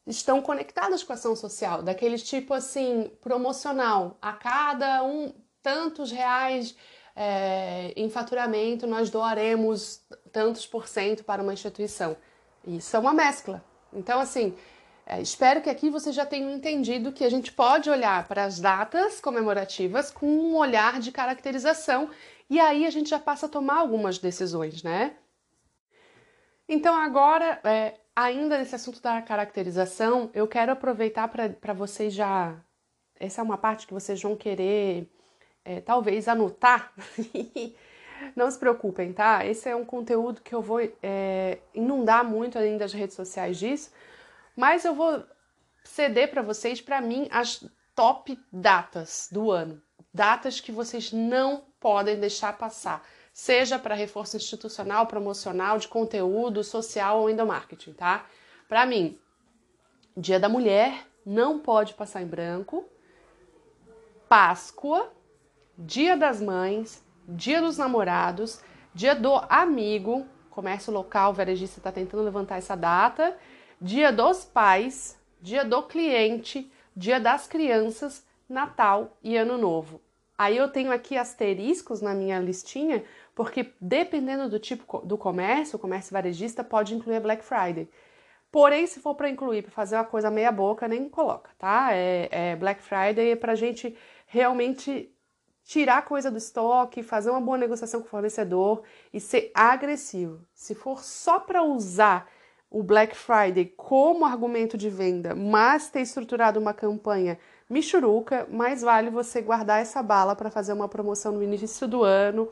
estão 0.05 0.41
conectadas 0.41 1.03
com 1.03 1.13
a 1.13 1.15
ação 1.15 1.35
social, 1.35 1.81
daquele 1.83 2.17
tipo 2.17 2.53
assim, 2.53 3.11
promocional. 3.21 4.17
A 4.21 4.33
cada 4.33 5.03
um 5.03 5.33
tantos 5.61 6.11
reais 6.11 6.75
é, 7.15 7.93
em 7.95 8.09
faturamento, 8.09 8.87
nós 8.87 9.09
doaremos 9.09 10.01
tantos 10.31 10.65
por 10.65 10.87
cento 10.87 11.23
para 11.23 11.41
uma 11.41 11.53
instituição. 11.53 12.15
Isso 12.65 12.95
é 12.95 12.99
uma 12.99 13.13
mescla. 13.13 13.63
Então, 13.93 14.19
assim, 14.19 14.55
É, 15.11 15.19
espero 15.19 15.59
que 15.63 15.71
aqui 15.71 15.89
você 15.89 16.11
já 16.11 16.23
tenha 16.23 16.53
entendido 16.53 17.11
que 17.11 17.25
a 17.25 17.31
gente 17.31 17.51
pode 17.51 17.89
olhar 17.89 18.27
para 18.27 18.43
as 18.43 18.59
datas 18.59 19.19
comemorativas 19.19 20.11
com 20.11 20.27
um 20.27 20.55
olhar 20.55 20.99
de 20.99 21.11
caracterização 21.11 22.11
e 22.47 22.59
aí 22.59 22.85
a 22.85 22.91
gente 22.91 23.09
já 23.09 23.17
passa 23.17 23.47
a 23.47 23.49
tomar 23.49 23.79
algumas 23.79 24.19
decisões, 24.19 24.83
né? 24.83 25.15
Então, 26.71 26.93
agora, 26.95 27.59
é, 27.63 27.95
ainda 28.15 28.59
nesse 28.59 28.75
assunto 28.75 29.01
da 29.01 29.19
caracterização, 29.23 30.29
eu 30.35 30.47
quero 30.47 30.71
aproveitar 30.71 31.27
para 31.27 31.73
vocês 31.73 32.13
já. 32.13 32.55
Essa 33.19 33.41
é 33.41 33.43
uma 33.43 33.57
parte 33.57 33.87
que 33.87 33.93
vocês 33.93 34.21
vão 34.21 34.35
querer, 34.35 35.09
é, 35.65 35.81
talvez, 35.81 36.27
anotar. 36.27 36.93
Não 38.35 38.51
se 38.51 38.59
preocupem, 38.59 39.11
tá? 39.13 39.43
Esse 39.43 39.67
é 39.67 39.75
um 39.75 39.83
conteúdo 39.83 40.41
que 40.41 40.53
eu 40.53 40.61
vou 40.61 40.79
é, 41.01 41.57
inundar 41.73 42.23
muito 42.23 42.59
além 42.59 42.77
das 42.77 42.93
redes 42.93 43.15
sociais 43.15 43.57
disso, 43.57 43.91
mas 44.55 44.85
eu 44.85 44.93
vou 44.93 45.23
ceder 45.83 46.29
para 46.29 46.43
vocês, 46.43 46.79
para 46.79 47.01
mim, 47.01 47.27
as 47.31 47.67
top 47.95 48.39
datas 48.53 49.27
do 49.31 49.49
ano. 49.49 49.81
Datas 50.13 50.61
que 50.61 50.71
vocês 50.71 51.11
não 51.11 51.63
podem 51.79 52.19
deixar 52.19 52.55
passar 52.55 53.03
seja 53.39 53.79
para 53.79 53.95
reforço 53.95 54.35
institucional, 54.35 55.07
promocional, 55.07 55.79
de 55.79 55.87
conteúdo, 55.87 56.61
social 56.61 57.21
ou 57.21 57.29
endomarketing, 57.29 57.93
tá? 57.93 58.25
Para 58.67 58.85
mim, 58.85 59.17
Dia 60.15 60.37
da 60.37 60.49
Mulher 60.49 61.07
não 61.25 61.57
pode 61.57 61.93
passar 61.93 62.21
em 62.21 62.27
branco. 62.27 62.83
Páscoa, 64.27 65.13
Dia 65.77 66.17
das 66.17 66.41
Mães, 66.41 67.01
Dia 67.29 67.61
dos 67.61 67.77
Namorados, 67.77 68.59
Dia 68.93 69.15
do 69.15 69.33
Amigo, 69.49 70.25
comércio 70.49 70.91
local, 70.91 71.33
varejista 71.33 71.79
está 71.79 71.93
tentando 71.93 72.23
levantar 72.23 72.57
essa 72.57 72.75
data, 72.75 73.37
Dia 73.79 74.11
dos 74.11 74.43
Pais, 74.43 75.17
Dia 75.41 75.63
do 75.63 75.83
Cliente, 75.83 76.69
Dia 76.93 77.21
das 77.21 77.47
Crianças, 77.47 78.21
Natal 78.49 79.17
e 79.23 79.37
Ano 79.37 79.57
Novo. 79.57 80.01
Aí 80.39 80.55
eu 80.55 80.69
tenho 80.69 80.89
aqui 80.89 81.17
asteriscos 81.17 81.99
na 81.99 82.13
minha 82.13 82.39
listinha 82.39 83.03
porque 83.39 83.73
dependendo 83.79 84.49
do 84.49 84.59
tipo 84.59 84.97
do 84.97 85.17
comércio, 85.17 85.77
o 85.77 85.79
comércio 85.79 86.11
varejista 86.11 86.61
pode 86.61 86.93
incluir 86.93 87.15
a 87.15 87.21
Black 87.21 87.41
Friday. 87.41 87.87
Porém, 88.51 88.85
se 88.85 88.99
for 88.99 89.15
para 89.15 89.29
incluir, 89.29 89.61
para 89.61 89.71
fazer 89.71 89.95
uma 89.95 90.03
coisa 90.03 90.29
meia 90.29 90.51
boca, 90.51 90.89
nem 90.89 91.07
coloca, 91.07 91.49
tá? 91.57 91.93
É, 91.93 92.27
é 92.29 92.55
Black 92.57 92.81
Friday 92.81 93.31
é 93.31 93.35
para 93.37 93.55
gente 93.55 93.95
realmente 94.27 95.09
tirar 95.63 96.01
coisa 96.01 96.29
do 96.29 96.37
estoque, 96.37 97.01
fazer 97.01 97.29
uma 97.29 97.39
boa 97.39 97.57
negociação 97.57 98.01
com 98.01 98.07
o 98.07 98.09
fornecedor 98.09 98.83
e 99.13 99.21
ser 99.21 99.53
agressivo. 99.53 100.45
Se 100.53 100.75
for 100.75 101.01
só 101.01 101.39
para 101.39 101.63
usar 101.63 102.27
o 102.69 102.83
Black 102.83 103.15
Friday 103.15 103.67
como 103.77 104.25
argumento 104.25 104.77
de 104.77 104.89
venda, 104.89 105.33
mas 105.33 105.89
ter 105.89 106.01
estruturado 106.01 106.59
uma 106.59 106.73
campanha 106.73 107.39
michuruca, 107.69 108.45
mais 108.51 108.81
vale 108.81 109.09
você 109.09 109.41
guardar 109.41 109.81
essa 109.81 110.03
bala 110.03 110.35
para 110.35 110.51
fazer 110.51 110.73
uma 110.73 110.89
promoção 110.89 111.31
no 111.31 111.41
início 111.41 111.87
do 111.87 112.03
ano 112.03 112.51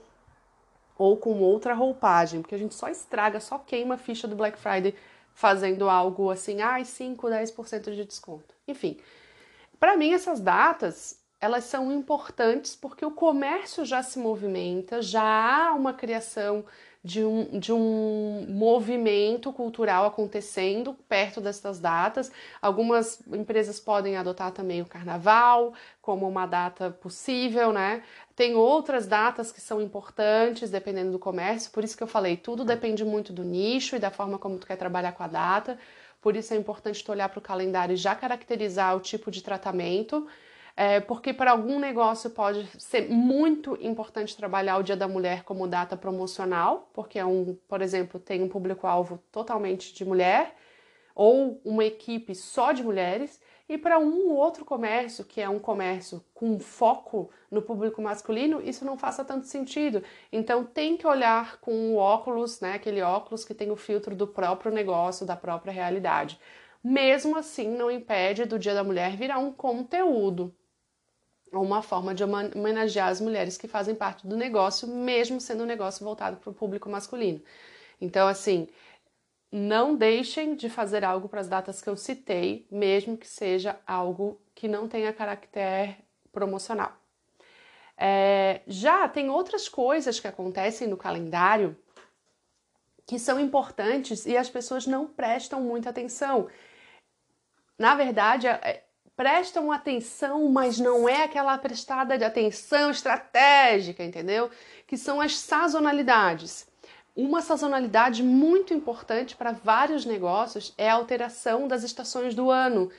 ou 0.98 1.18
com 1.18 1.39
outra 1.39 1.74
roupagem, 1.74 2.42
porque 2.42 2.56
a 2.56 2.60
gente 2.60 2.75
só 2.75 2.89
estraga, 2.89 3.39
só 3.39 3.58
queima 3.58 3.96
a 3.96 3.98
ficha 3.98 4.27
do 4.27 4.36
Black 4.36 4.58
Friday 4.58 4.96
fazendo 5.34 5.88
algo 5.88 6.32
assim, 6.32 6.62
ai, 6.62 6.82
ah, 6.82 6.86
5, 6.86 7.27
10% 7.27 7.94
de 7.94 8.06
desconto. 8.06 8.56
Enfim, 8.68 8.98
para 9.80 9.96
mim 9.96 10.13
essas 10.13 10.39
datas, 10.39 11.22
elas 11.39 11.66
são 11.66 11.92
importantes 11.92 12.75
porque 12.75 13.06
o 13.06 13.12
comércio 13.12 13.86
já 13.86 14.01
se 14.01 14.18
movimenta, 14.18 15.01
já 15.01 15.22
há 15.22 15.74
uma 15.74 15.94
criação 15.94 16.66
de 17.04 17.24
um, 17.24 17.60
de 17.60 17.72
um 17.72 18.46
movimento 18.50 19.54
cultural 19.54 20.06
acontecendo 20.06 20.94
perto 21.08 21.39
dessas 21.39 21.80
datas. 21.80 22.32
Algumas 22.62 23.22
empresas 23.27 23.80
podem 23.80 24.18
adotar 24.18 24.51
também 24.51 24.82
o 24.82 24.86
carnaval 24.86 25.74
como 26.01 26.27
uma 26.27 26.46
data 26.46 26.89
possível, 26.89 27.72
né? 27.72 28.04
Tem 28.38 28.56
outras 28.56 29.06
datas 29.06 29.51
que 29.51 29.60
são 29.60 29.82
importantes, 29.82 30.70
dependendo 30.70 31.12
do 31.12 31.20
comércio, 31.20 31.72
por 31.72 31.84
isso 31.84 31.98
que 31.98 32.03
eu 32.03 32.08
falei, 32.08 32.38
tudo 32.38 32.63
depende 32.63 33.03
muito 33.03 33.34
do 33.34 33.44
nicho 33.44 33.98
e 33.98 34.00
da 34.00 34.10
forma 34.12 34.39
como 34.39 34.58
tu 34.58 34.65
quer 34.65 34.77
trabalhar 34.77 35.12
com 35.12 35.24
a 35.24 35.27
data. 35.27 35.77
Por 36.22 36.38
isso 36.38 36.53
é 36.53 36.58
importante 36.58 37.03
tu 37.03 37.12
olhar 37.12 37.27
para 37.27 37.39
o 37.39 37.41
calendário 37.41 37.94
e 37.94 37.98
já 37.98 38.15
caracterizar 38.15 38.96
o 38.96 39.01
tipo 39.01 39.29
de 39.29 39.44
tratamento 39.44 40.25
é, 40.79 41.00
porque 41.00 41.34
para 41.34 41.50
algum 41.50 41.79
negócio 41.79 42.29
pode 42.29 42.70
ser 42.79 43.10
muito 43.10 43.75
importante 43.82 44.38
trabalhar 44.38 44.77
o 44.77 44.84
Dia 44.84 44.96
da 44.96 45.08
Mulher 45.08 45.44
como 45.44 45.67
data 45.67 45.98
promocional, 45.98 46.91
porque 46.94 47.17
é 47.17 47.25
um, 47.25 47.58
por 47.67 47.82
exemplo, 47.82 48.20
tem 48.20 48.44
um 48.44 48.48
público-alvo 48.48 49.20
totalmente 49.32 49.91
de 49.91 50.06
mulher, 50.06 50.56
ou 51.15 51.60
uma 51.65 51.84
equipe 51.84 52.36
só 52.36 52.72
de 52.72 52.84
mulheres, 52.84 53.41
e 53.69 53.77
para 53.77 54.00
um 54.00 54.31
outro 54.33 54.63
comércio, 54.63 55.25
que 55.25 55.41
é 55.41 55.50
um 55.50 55.59
comércio 55.59 56.24
com 56.33 56.57
foco 56.59 57.29
no 57.51 57.62
público 57.62 58.01
masculino, 58.01 58.62
isso 58.62 58.86
não 58.86 58.97
faça 58.97 59.25
tanto 59.25 59.45
sentido. 59.45 60.01
Então 60.31 60.63
tem 60.63 60.95
que 60.95 61.05
olhar 61.05 61.59
com 61.59 61.93
o 61.93 61.97
óculos, 61.97 62.62
né, 62.62 62.74
aquele 62.74 63.01
óculos 63.01 63.43
que 63.43 63.53
tem 63.53 63.69
o 63.69 63.75
filtro 63.75 64.15
do 64.15 64.27
próprio 64.27 64.71
negócio, 64.71 65.25
da 65.25 65.36
própria 65.36 65.74
realidade. 65.74 66.39
Mesmo 66.83 67.36
assim, 67.38 67.67
não 67.67 67.91
impede 67.91 68.45
do 68.45 68.57
Dia 68.57 68.74
da 68.74 68.83
Mulher 68.83 69.17
virar 69.17 69.39
um 69.39 69.51
conteúdo, 69.51 70.55
ou 71.51 71.63
uma 71.63 71.81
forma 71.81 72.13
de 72.13 72.24
homenagear 72.24 73.09
as 73.09 73.21
mulheres 73.21 73.57
que 73.57 73.67
fazem 73.67 73.95
parte 73.95 74.27
do 74.27 74.38
negócio, 74.38 74.88
mesmo 74.88 75.39
sendo 75.41 75.63
um 75.63 75.65
negócio 75.65 76.03
voltado 76.03 76.38
para 76.38 76.50
o 76.50 76.53
público 76.53 76.89
masculino. 76.89 77.41
Então, 78.00 78.27
assim, 78.27 78.67
não 79.51 79.96
deixem 79.96 80.56
de 80.56 80.70
fazer 80.70 81.04
algo 81.06 81.30
para 81.30 81.42
as 81.42 81.48
datas 81.48 81.82
que 81.82 81.89
eu 81.89 81.96
citei, 81.96 82.68
mesmo 82.70 83.18
que 83.18 83.27
seja 83.27 83.80
algo 83.86 84.42
que 84.54 84.68
não 84.68 84.88
tenha 84.88 85.13
caráter 85.13 85.98
promocional. 86.32 86.94
É, 87.98 88.62
já 88.68 89.08
tem 89.08 89.30
outras 89.30 89.68
coisas 89.68 90.20
que 90.20 90.27
acontecem 90.27 90.88
no 90.88 90.98
calendário 90.98 91.75
que 93.08 93.18
são 93.18 93.39
importantes 93.39 94.25
e 94.25 94.36
as 94.36 94.50
pessoas 94.50 94.86
não 94.86 95.08
prestam 95.08 95.62
muita 95.62 95.89
atenção. 95.89 96.48
Na 97.80 97.96
verdade, 97.96 98.48
é, 98.48 98.84
prestam 99.16 99.72
atenção, 99.72 100.48
mas 100.50 100.77
não 100.77 101.08
é 101.08 101.24
aquela 101.24 101.58
prestada 101.58 102.18
de 102.18 102.24
atenção 102.24 102.92
estratégica, 102.92 104.04
entendeu? 104.04 104.51
Que 104.86 104.98
são 104.98 105.20
as 105.20 105.38
sazonalidades. 105.38 106.68
Uma 107.17 107.41
sazonalidade 107.41 108.21
muito 108.21 108.75
importante 108.75 109.36
para 109.36 109.51
vários 109.51 110.05
negócios 110.05 110.71
é 110.77 110.88
a 110.88 110.93
alteração 110.93 111.67
das 111.67 111.81
estações 111.81 112.36
do 112.36 112.51
ano. 112.51 112.91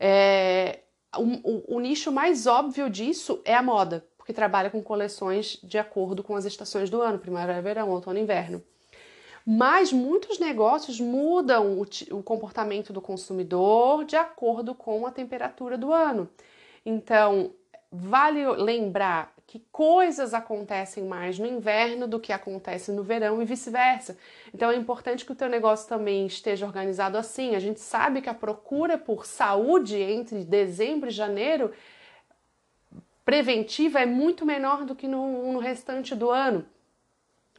É, 0.00 0.80
o, 1.16 1.22
o, 1.22 1.76
o 1.76 1.80
nicho 1.80 2.10
mais 2.10 2.48
óbvio 2.48 2.90
disso 2.90 3.40
é 3.44 3.54
a 3.54 3.62
moda, 3.62 4.04
porque 4.18 4.32
trabalha 4.32 4.68
com 4.68 4.82
coleções 4.82 5.60
de 5.62 5.78
acordo 5.78 6.24
com 6.24 6.34
as 6.34 6.44
estações 6.44 6.90
do 6.90 7.00
ano, 7.00 7.20
primavera, 7.20 7.62
verão, 7.62 7.88
outono 7.90 8.18
e 8.18 8.22
inverno. 8.22 8.60
Mas 9.46 9.92
muitos 9.92 10.40
negócios 10.40 10.98
mudam 10.98 11.78
o, 11.78 11.86
o 12.18 12.20
comportamento 12.20 12.92
do 12.92 13.00
consumidor 13.00 14.04
de 14.04 14.16
acordo 14.16 14.74
com 14.74 15.06
a 15.06 15.12
temperatura 15.12 15.78
do 15.78 15.92
ano. 15.92 16.28
Então, 16.84 17.52
vale 17.92 18.44
lembrar 18.56 19.31
que 19.52 19.58
coisas 19.70 20.32
acontecem 20.32 21.04
mais 21.04 21.38
no 21.38 21.44
inverno 21.44 22.08
do 22.08 22.18
que 22.18 22.32
acontece 22.32 22.90
no 22.90 23.02
verão 23.02 23.42
e 23.42 23.44
vice-versa. 23.44 24.16
Então 24.54 24.70
é 24.70 24.76
importante 24.76 25.26
que 25.26 25.32
o 25.32 25.34
teu 25.34 25.46
negócio 25.46 25.86
também 25.86 26.24
esteja 26.24 26.64
organizado 26.64 27.18
assim. 27.18 27.54
A 27.54 27.58
gente 27.58 27.78
sabe 27.78 28.22
que 28.22 28.30
a 28.30 28.34
procura 28.34 28.96
por 28.96 29.26
saúde 29.26 29.98
entre 29.98 30.42
dezembro 30.42 31.10
e 31.10 31.12
janeiro 31.12 31.70
preventiva 33.26 34.00
é 34.00 34.06
muito 34.06 34.46
menor 34.46 34.86
do 34.86 34.96
que 34.96 35.06
no, 35.06 35.52
no 35.52 35.58
restante 35.58 36.14
do 36.14 36.30
ano. 36.30 36.64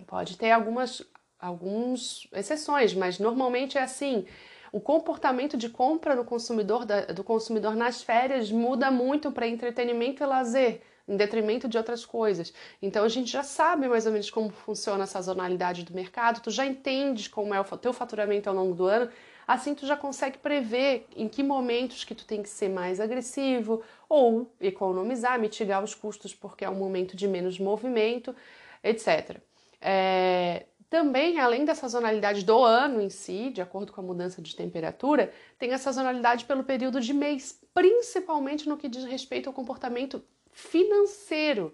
Pode 0.08 0.36
ter 0.36 0.50
algumas 0.50 1.06
algumas 1.40 2.28
exceções, 2.34 2.96
mas 2.96 3.20
normalmente 3.20 3.78
é 3.78 3.84
assim. 3.84 4.26
O 4.72 4.82
comportamento 4.82 5.56
de 5.56 5.70
compra 5.70 6.16
do 6.16 6.26
consumidor, 6.26 6.88
do 7.14 7.24
consumidor 7.24 7.76
nas 7.76 8.02
férias 8.02 8.52
muda 8.52 8.90
muito 8.90 9.32
para 9.32 9.48
entretenimento 9.48 10.24
e 10.24 10.26
lazer, 10.26 10.82
em 11.08 11.18
detrimento 11.18 11.68
de 11.68 11.78
outras 11.78 12.06
coisas. 12.06 12.54
Então 12.82 13.04
a 13.04 13.10
gente 13.10 13.32
já 13.32 13.44
sabe 13.44 13.88
mais 13.88 14.06
ou 14.06 14.12
menos 14.12 14.30
como 14.30 14.50
funciona 14.50 15.04
a 15.04 15.08
sazonalidade 15.08 15.84
do 15.84 15.94
mercado, 15.94 16.42
tu 16.42 16.52
já 16.52 16.66
entende 16.66 17.30
como 17.30 17.54
é 17.54 17.60
o 17.60 17.64
teu 17.78 17.94
faturamento 17.94 18.50
ao 18.50 18.56
longo 18.56 18.74
do 18.74 18.86
ano, 18.86 19.10
assim 19.48 19.76
tu 19.76 19.86
já 19.86 19.98
consegue 19.98 20.38
prever 20.38 21.06
em 21.16 21.28
que 21.28 21.44
momentos 21.44 22.04
que 22.04 22.16
tu 22.16 22.26
tem 22.26 22.42
que 22.42 22.50
ser 22.50 22.70
mais 22.70 23.00
agressivo 23.00 23.82
ou 24.08 24.52
economizar, 24.62 25.40
mitigar 25.40 25.84
os 25.84 25.94
custos 25.94 26.34
porque 26.34 26.64
é 26.64 26.70
um 26.70 26.76
momento 26.76 27.16
de 27.16 27.28
menos 27.28 27.60
movimento, 27.60 28.36
etc. 28.84 29.38
É, 29.82 30.66
também, 30.94 31.40
além 31.40 31.66
da 31.66 31.74
sazonalidade 31.74 32.46
do 32.46 32.64
ano 32.64 33.02
em 33.02 33.10
si, 33.10 33.50
de 33.50 33.64
acordo 33.64 33.92
com 33.92 34.00
a 34.00 34.04
mudança 34.04 34.44
de 34.44 34.56
temperatura, 34.56 35.34
tem 35.58 35.74
a 35.74 35.78
sazonalidade 35.80 36.46
pelo 36.46 36.64
período 36.64 37.02
de 37.02 37.14
mês, 37.16 37.60
principalmente 37.74 38.70
no 38.70 38.78
que 38.78 38.88
diz 38.88 39.04
respeito 39.04 39.50
ao 39.50 39.54
comportamento 39.54 40.24
financeiro. 40.54 41.74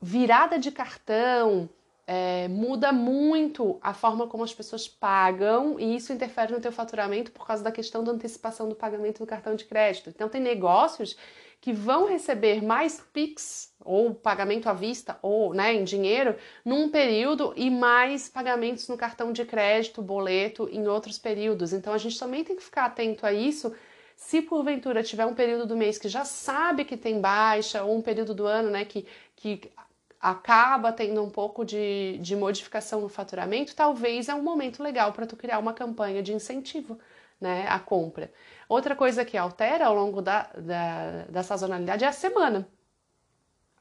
Virada 0.00 0.58
de 0.58 0.70
cartão, 0.70 1.68
é, 2.12 2.48
muda 2.48 2.92
muito 2.92 3.78
a 3.80 3.94
forma 3.94 4.26
como 4.26 4.42
as 4.42 4.52
pessoas 4.52 4.88
pagam 4.88 5.78
e 5.78 5.94
isso 5.94 6.12
interfere 6.12 6.52
no 6.52 6.60
teu 6.60 6.72
faturamento 6.72 7.30
por 7.30 7.46
causa 7.46 7.62
da 7.62 7.70
questão 7.70 8.02
da 8.02 8.10
antecipação 8.10 8.68
do 8.68 8.74
pagamento 8.74 9.20
do 9.20 9.26
cartão 9.26 9.54
de 9.54 9.64
crédito. 9.64 10.10
Então 10.10 10.28
tem 10.28 10.40
negócios 10.40 11.16
que 11.60 11.72
vão 11.72 12.08
receber 12.08 12.64
mais 12.64 13.00
PIX 13.12 13.72
ou 13.84 14.12
pagamento 14.12 14.68
à 14.68 14.72
vista 14.72 15.20
ou 15.22 15.54
né, 15.54 15.72
em 15.72 15.84
dinheiro 15.84 16.34
num 16.64 16.88
período 16.88 17.52
e 17.54 17.70
mais 17.70 18.28
pagamentos 18.28 18.88
no 18.88 18.96
cartão 18.96 19.30
de 19.32 19.44
crédito, 19.44 20.02
boleto 20.02 20.68
em 20.72 20.88
outros 20.88 21.16
períodos. 21.16 21.72
Então 21.72 21.92
a 21.92 21.98
gente 21.98 22.18
também 22.18 22.42
tem 22.42 22.56
que 22.56 22.64
ficar 22.64 22.86
atento 22.86 23.24
a 23.24 23.32
isso. 23.32 23.72
Se 24.20 24.42
porventura 24.42 25.02
tiver 25.02 25.24
um 25.24 25.34
período 25.34 25.66
do 25.66 25.74
mês 25.74 25.98
que 25.98 26.08
já 26.08 26.26
sabe 26.26 26.84
que 26.84 26.96
tem 26.96 27.20
baixa, 27.20 27.82
ou 27.82 27.96
um 27.96 28.02
período 28.02 28.34
do 28.34 28.46
ano 28.46 28.70
né, 28.70 28.84
que, 28.84 29.06
que 29.34 29.72
acaba 30.20 30.92
tendo 30.92 31.24
um 31.24 31.30
pouco 31.30 31.64
de, 31.64 32.18
de 32.18 32.36
modificação 32.36 33.00
no 33.00 33.08
faturamento, 33.08 33.74
talvez 33.74 34.28
é 34.28 34.34
um 34.34 34.42
momento 34.42 34.82
legal 34.82 35.12
para 35.12 35.26
tu 35.26 35.36
criar 35.36 35.58
uma 35.58 35.72
campanha 35.72 36.22
de 36.22 36.34
incentivo 36.34 36.98
né, 37.40 37.66
à 37.66 37.80
compra. 37.80 38.30
Outra 38.68 38.94
coisa 38.94 39.24
que 39.24 39.38
altera 39.38 39.86
ao 39.86 39.94
longo 39.94 40.20
da, 40.20 40.50
da, 40.54 41.24
da 41.24 41.42
sazonalidade 41.42 42.04
é 42.04 42.06
a 42.06 42.12
semana. 42.12 42.68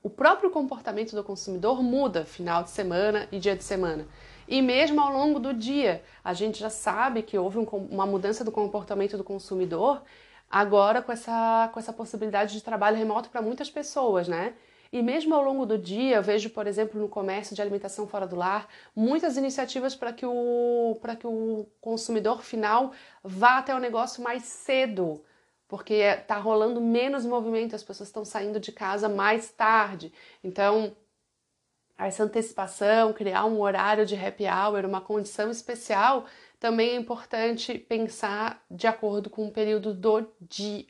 O 0.01 0.09
próprio 0.09 0.49
comportamento 0.49 1.13
do 1.13 1.23
consumidor 1.23 1.83
muda 1.83 2.25
final 2.25 2.63
de 2.63 2.69
semana 2.69 3.27
e 3.29 3.39
dia 3.39 3.57
de 3.57 3.63
semana. 3.63 4.07
E 4.47 4.61
mesmo 4.61 5.01
ao 5.01 5.11
longo 5.11 5.37
do 5.37 5.53
dia, 5.53 6.01
a 6.23 6.33
gente 6.33 6.59
já 6.59 6.69
sabe 6.69 7.23
que 7.23 7.37
houve 7.37 7.59
um, 7.59 7.65
uma 7.91 8.05
mudança 8.05 8.43
do 8.43 8.51
comportamento 8.51 9.17
do 9.17 9.23
consumidor 9.23 10.01
agora 10.49 11.01
com 11.01 11.11
essa, 11.11 11.69
com 11.73 11.79
essa 11.79 11.93
possibilidade 11.93 12.53
de 12.53 12.63
trabalho 12.63 12.97
remoto 12.97 13.29
para 13.29 13.41
muitas 13.41 13.69
pessoas, 13.69 14.27
né? 14.27 14.55
E 14.91 15.03
mesmo 15.03 15.35
ao 15.35 15.43
longo 15.43 15.65
do 15.67 15.77
dia, 15.77 16.15
eu 16.15 16.23
vejo, 16.23 16.49
por 16.49 16.65
exemplo, 16.65 16.99
no 16.99 17.07
comércio 17.07 17.55
de 17.55 17.61
alimentação 17.61 18.07
fora 18.07 18.25
do 18.25 18.35
lar, 18.35 18.67
muitas 18.95 19.37
iniciativas 19.37 19.95
para 19.95 20.11
que, 20.11 20.25
o, 20.25 20.99
que 21.19 21.27
o 21.27 21.67
consumidor 21.79 22.41
final 22.41 22.91
vá 23.23 23.59
até 23.59 23.75
o 23.75 23.79
negócio 23.79 24.23
mais 24.23 24.43
cedo, 24.43 25.23
porque 25.67 25.93
está 25.93 26.37
rolando 26.37 26.81
menos 26.81 27.23
movimento, 27.23 27.75
as 27.75 27.83
pessoas 27.83 28.09
estão 28.09 28.25
saindo 28.25 28.59
de 28.59 28.71
casa 28.71 29.07
mais 29.07 29.51
tarde. 29.51 30.11
Então, 30.43 30.95
essa 31.95 32.23
antecipação, 32.23 33.13
criar 33.13 33.45
um 33.45 33.61
horário 33.61 34.05
de 34.05 34.15
happy 34.15 34.45
hour, 34.45 34.85
uma 34.85 35.01
condição 35.01 35.51
especial, 35.51 36.25
também 36.59 36.89
é 36.89 36.95
importante 36.95 37.77
pensar 37.77 38.63
de 38.69 38.85
acordo 38.85 39.29
com 39.29 39.47
o 39.47 39.51
período 39.51 39.93
do 39.93 40.27
dia, 40.41 40.85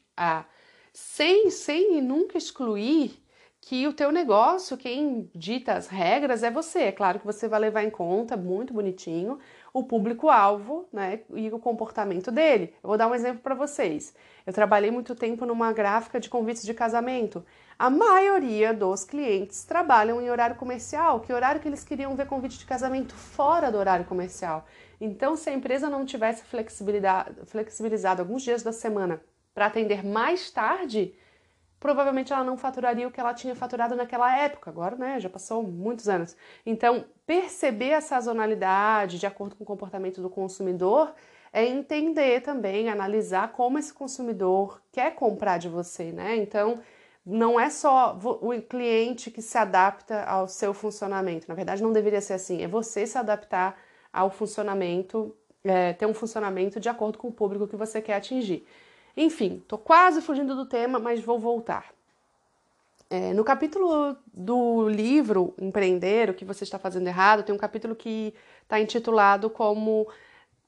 sem, 0.91 1.49
sem 1.51 2.01
nunca 2.01 2.37
excluir 2.37 3.23
que 3.61 3.85
o 3.87 3.93
teu 3.93 4.11
negócio, 4.11 4.77
quem 4.77 5.29
dita 5.35 5.73
as 5.73 5.87
regras 5.87 6.41
é 6.43 6.49
você. 6.49 6.79
É 6.79 6.91
claro 6.91 7.19
que 7.19 7.25
você 7.25 7.47
vai 7.47 7.59
levar 7.59 7.83
em 7.83 7.89
conta, 7.89 8.35
muito 8.35 8.73
bonitinho, 8.73 9.37
o 9.71 9.83
público-alvo 9.83 10.87
né, 10.91 11.19
e 11.35 11.49
o 11.49 11.59
comportamento 11.59 12.31
dele. 12.31 12.73
Eu 12.81 12.87
vou 12.87 12.97
dar 12.97 13.07
um 13.07 13.13
exemplo 13.13 13.41
para 13.41 13.53
vocês. 13.53 14.15
Eu 14.47 14.53
trabalhei 14.53 14.89
muito 14.89 15.13
tempo 15.13 15.45
numa 15.45 15.71
gráfica 15.71 16.19
de 16.19 16.29
convites 16.29 16.63
de 16.63 16.73
casamento. 16.73 17.45
A 17.77 17.89
maioria 17.89 18.73
dos 18.73 19.03
clientes 19.03 19.63
trabalham 19.65 20.19
em 20.19 20.31
horário 20.31 20.55
comercial. 20.55 21.19
Que 21.19 21.31
horário 21.31 21.61
que 21.61 21.67
eles 21.67 21.83
queriam 21.83 22.15
ver 22.15 22.25
convite 22.25 22.57
de 22.57 22.65
casamento 22.65 23.13
fora 23.13 23.71
do 23.71 23.77
horário 23.77 24.05
comercial? 24.05 24.65
Então, 24.99 25.35
se 25.35 25.49
a 25.49 25.53
empresa 25.53 25.89
não 25.89 26.05
tivesse 26.05 26.43
flexibilizado 26.43 28.21
alguns 28.21 28.43
dias 28.43 28.61
da 28.61 28.71
semana 28.71 29.21
para 29.53 29.65
atender 29.67 30.05
mais 30.05 30.51
tarde, 30.51 31.15
provavelmente 31.79 32.33
ela 32.33 32.43
não 32.43 32.57
faturaria 32.57 33.07
o 33.07 33.11
que 33.11 33.19
ela 33.19 33.33
tinha 33.33 33.55
faturado 33.55 33.95
naquela 33.95 34.37
época, 34.37 34.69
agora, 34.69 34.95
né, 34.95 35.19
já 35.19 35.29
passou 35.29 35.63
muitos 35.63 36.09
anos. 36.09 36.35
Então, 36.65 37.05
perceber 37.25 37.93
a 37.93 38.01
sazonalidade 38.01 39.17
de 39.17 39.25
acordo 39.25 39.55
com 39.55 39.63
o 39.63 39.67
comportamento 39.67 40.21
do 40.21 40.29
consumidor 40.29 41.13
é 41.51 41.65
entender 41.65 42.41
também, 42.41 42.89
analisar 42.89 43.51
como 43.53 43.79
esse 43.79 43.93
consumidor 43.93 44.81
quer 44.91 45.15
comprar 45.15 45.57
de 45.57 45.69
você, 45.69 46.11
né? 46.11 46.35
Então, 46.35 46.79
não 47.25 47.59
é 47.59 47.69
só 47.69 48.17
o 48.41 48.61
cliente 48.61 49.31
que 49.31 49.41
se 49.41 49.57
adapta 49.57 50.23
ao 50.23 50.47
seu 50.47 50.73
funcionamento. 50.73 51.47
Na 51.47 51.55
verdade, 51.55 51.81
não 51.81 51.91
deveria 51.91 52.21
ser 52.21 52.33
assim. 52.33 52.61
É 52.61 52.67
você 52.67 53.05
se 53.07 53.17
adaptar 53.17 53.77
ao 54.11 54.29
funcionamento, 54.29 55.35
é, 55.63 55.93
ter 55.93 56.05
um 56.05 56.13
funcionamento 56.13 56.79
de 56.79 56.89
acordo 56.89 57.17
com 57.17 57.27
o 57.27 57.31
público 57.31 57.67
que 57.67 57.75
você 57.75 58.01
quer 58.01 58.15
atingir. 58.15 58.65
Enfim, 59.15 59.63
tô 59.67 59.77
quase 59.77 60.21
fugindo 60.21 60.55
do 60.55 60.65
tema, 60.65 60.99
mas 60.99 61.19
vou 61.19 61.39
voltar. 61.39 61.93
É, 63.09 63.33
no 63.33 63.43
capítulo 63.43 64.15
do 64.31 64.87
livro 64.87 65.53
Empreender, 65.59 66.29
o 66.29 66.33
que 66.33 66.45
você 66.45 66.63
está 66.63 66.77
fazendo 66.77 67.07
errado, 67.07 67.43
tem 67.43 67.53
um 67.53 67.57
capítulo 67.57 67.95
que 67.95 68.33
está 68.63 68.79
intitulado 68.79 69.49
como 69.49 70.07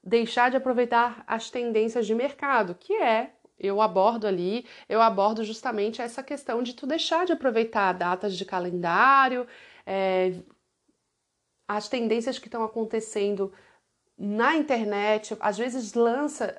Deixar 0.03 0.49
de 0.49 0.57
aproveitar 0.57 1.23
as 1.27 1.51
tendências 1.51 2.07
de 2.07 2.15
mercado, 2.15 2.73
que 2.73 2.93
é 2.93 3.33
eu 3.59 3.79
abordo 3.79 4.25
ali, 4.25 4.65
eu 4.89 4.99
abordo 4.99 5.43
justamente 5.43 6.01
essa 6.01 6.23
questão 6.23 6.63
de 6.63 6.73
tu 6.73 6.87
deixar 6.87 7.23
de 7.23 7.33
aproveitar 7.33 7.93
datas 7.93 8.35
de 8.35 8.43
calendário, 8.43 9.45
é, 9.85 10.33
as 11.75 11.87
tendências 11.87 12.37
que 12.37 12.47
estão 12.47 12.63
acontecendo 12.63 13.53
na 14.17 14.55
internet, 14.55 15.35
às 15.39 15.57
vezes 15.57 15.93
lança 15.93 16.55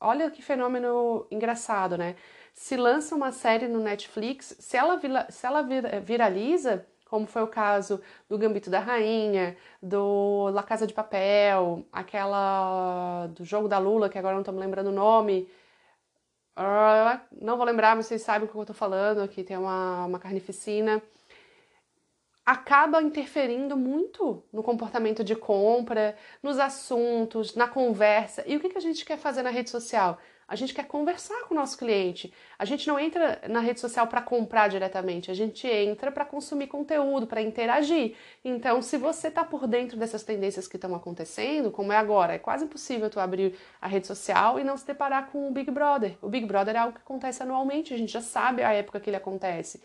olha 0.00 0.30
que 0.30 0.42
fenômeno 0.42 1.26
engraçado, 1.30 1.96
né? 1.96 2.16
Se 2.54 2.76
lança 2.76 3.14
uma 3.14 3.32
série 3.32 3.68
no 3.68 3.80
Netflix, 3.80 4.56
se 4.58 4.76
ela, 4.76 4.98
se 5.30 5.46
ela 5.46 5.62
viraliza, 6.02 6.86
como 7.06 7.26
foi 7.26 7.42
o 7.42 7.48
caso 7.48 8.00
do 8.28 8.38
Gambito 8.38 8.70
da 8.70 8.80
Rainha, 8.80 9.56
do 9.82 10.48
La 10.50 10.62
Casa 10.62 10.86
de 10.86 10.94
Papel, 10.94 11.84
aquela 11.92 13.26
do 13.28 13.44
Jogo 13.44 13.68
da 13.68 13.78
Lula, 13.78 14.08
que 14.08 14.18
agora 14.18 14.34
não 14.34 14.42
estou 14.42 14.54
me 14.54 14.60
lembrando 14.60 14.88
o 14.88 14.92
nome. 14.92 15.48
Uh, 16.58 17.20
não 17.40 17.56
vou 17.56 17.66
lembrar, 17.66 17.96
mas 17.96 18.06
vocês 18.06 18.22
sabem 18.22 18.48
o 18.48 18.50
que 18.50 18.56
eu 18.56 18.62
estou 18.62 18.76
falando, 18.76 19.26
que 19.28 19.44
tem 19.44 19.56
uma, 19.56 20.06
uma 20.06 20.18
carnificina 20.18 21.02
acaba 22.44 23.02
interferindo 23.02 23.76
muito 23.76 24.42
no 24.52 24.62
comportamento 24.62 25.22
de 25.22 25.36
compra, 25.36 26.16
nos 26.42 26.58
assuntos, 26.58 27.54
na 27.54 27.68
conversa. 27.68 28.42
E 28.46 28.56
o 28.56 28.60
que, 28.60 28.76
a 28.76 28.80
gente 28.80 29.04
quer 29.04 29.18
fazer 29.18 29.42
na 29.42 29.50
rede 29.50 29.70
social? 29.70 30.18
A 30.48 30.56
gente 30.56 30.74
quer 30.74 30.84
conversar 30.84 31.44
com 31.44 31.54
o 31.54 31.56
nosso 31.56 31.78
cliente. 31.78 32.32
A 32.58 32.64
gente 32.64 32.88
não 32.88 32.98
entra 32.98 33.40
na 33.48 33.60
rede 33.60 33.78
social 33.78 34.08
para 34.08 34.20
comprar 34.20 34.66
diretamente, 34.66 35.30
a 35.30 35.34
gente 35.34 35.64
entra 35.64 36.10
para 36.10 36.24
consumir 36.24 36.66
conteúdo, 36.66 37.24
para 37.24 37.40
interagir. 37.40 38.16
Então, 38.44 38.82
se 38.82 38.96
você 38.96 39.28
está 39.28 39.44
por 39.44 39.68
dentro 39.68 39.96
dessas 39.96 40.24
tendências 40.24 40.66
que 40.66 40.76
estão 40.76 40.92
acontecendo, 40.92 41.70
como 41.70 41.92
é 41.92 41.96
agora, 41.96 42.32
é 42.32 42.38
quase 42.38 42.64
impossível 42.64 43.08
tu 43.08 43.20
abrir 43.20 43.54
a 43.80 43.86
rede 43.86 44.08
social 44.08 44.58
e 44.58 44.64
não 44.64 44.76
se 44.76 44.84
deparar 44.84 45.30
com 45.30 45.46
o 45.46 45.52
Big 45.52 45.70
Brother. 45.70 46.16
O 46.20 46.28
Big 46.28 46.44
Brother 46.46 46.74
é 46.74 46.78
algo 46.78 46.94
que 46.94 47.00
acontece 47.00 47.44
anualmente, 47.44 47.94
a 47.94 47.96
gente 47.96 48.10
já 48.12 48.20
sabe 48.20 48.64
a 48.64 48.72
época 48.72 48.98
que 48.98 49.08
ele 49.08 49.18
acontece. 49.18 49.80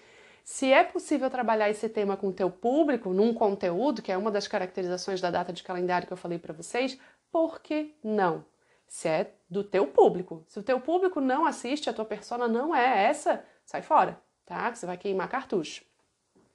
Se 0.45 0.71
é 0.71 0.83
possível 0.83 1.27
trabalhar 1.27 1.71
esse 1.71 1.89
tema 1.89 2.15
com 2.15 2.27
o 2.27 2.31
teu 2.31 2.51
público 2.51 3.09
num 3.09 3.33
conteúdo, 3.33 3.99
que 4.03 4.11
é 4.11 4.17
uma 4.17 4.29
das 4.29 4.47
caracterizações 4.47 5.19
da 5.19 5.31
data 5.31 5.51
de 5.51 5.63
calendário 5.63 6.05
que 6.05 6.13
eu 6.13 6.17
falei 6.17 6.37
para 6.37 6.53
vocês, 6.53 6.99
por 7.31 7.59
que 7.59 7.95
não? 8.03 8.45
Se 8.87 9.07
é 9.07 9.33
do 9.49 9.63
teu 9.63 9.87
público. 9.87 10.45
Se 10.47 10.59
o 10.59 10.63
teu 10.63 10.79
público 10.79 11.19
não 11.19 11.47
assiste, 11.47 11.89
a 11.89 11.93
tua 11.93 12.05
persona 12.05 12.47
não 12.47 12.75
é 12.75 13.05
essa, 13.05 13.43
sai 13.65 13.81
fora, 13.81 14.21
tá? 14.45 14.71
Você 14.71 14.85
vai 14.85 14.97
queimar 14.97 15.27
cartucho. 15.29 15.83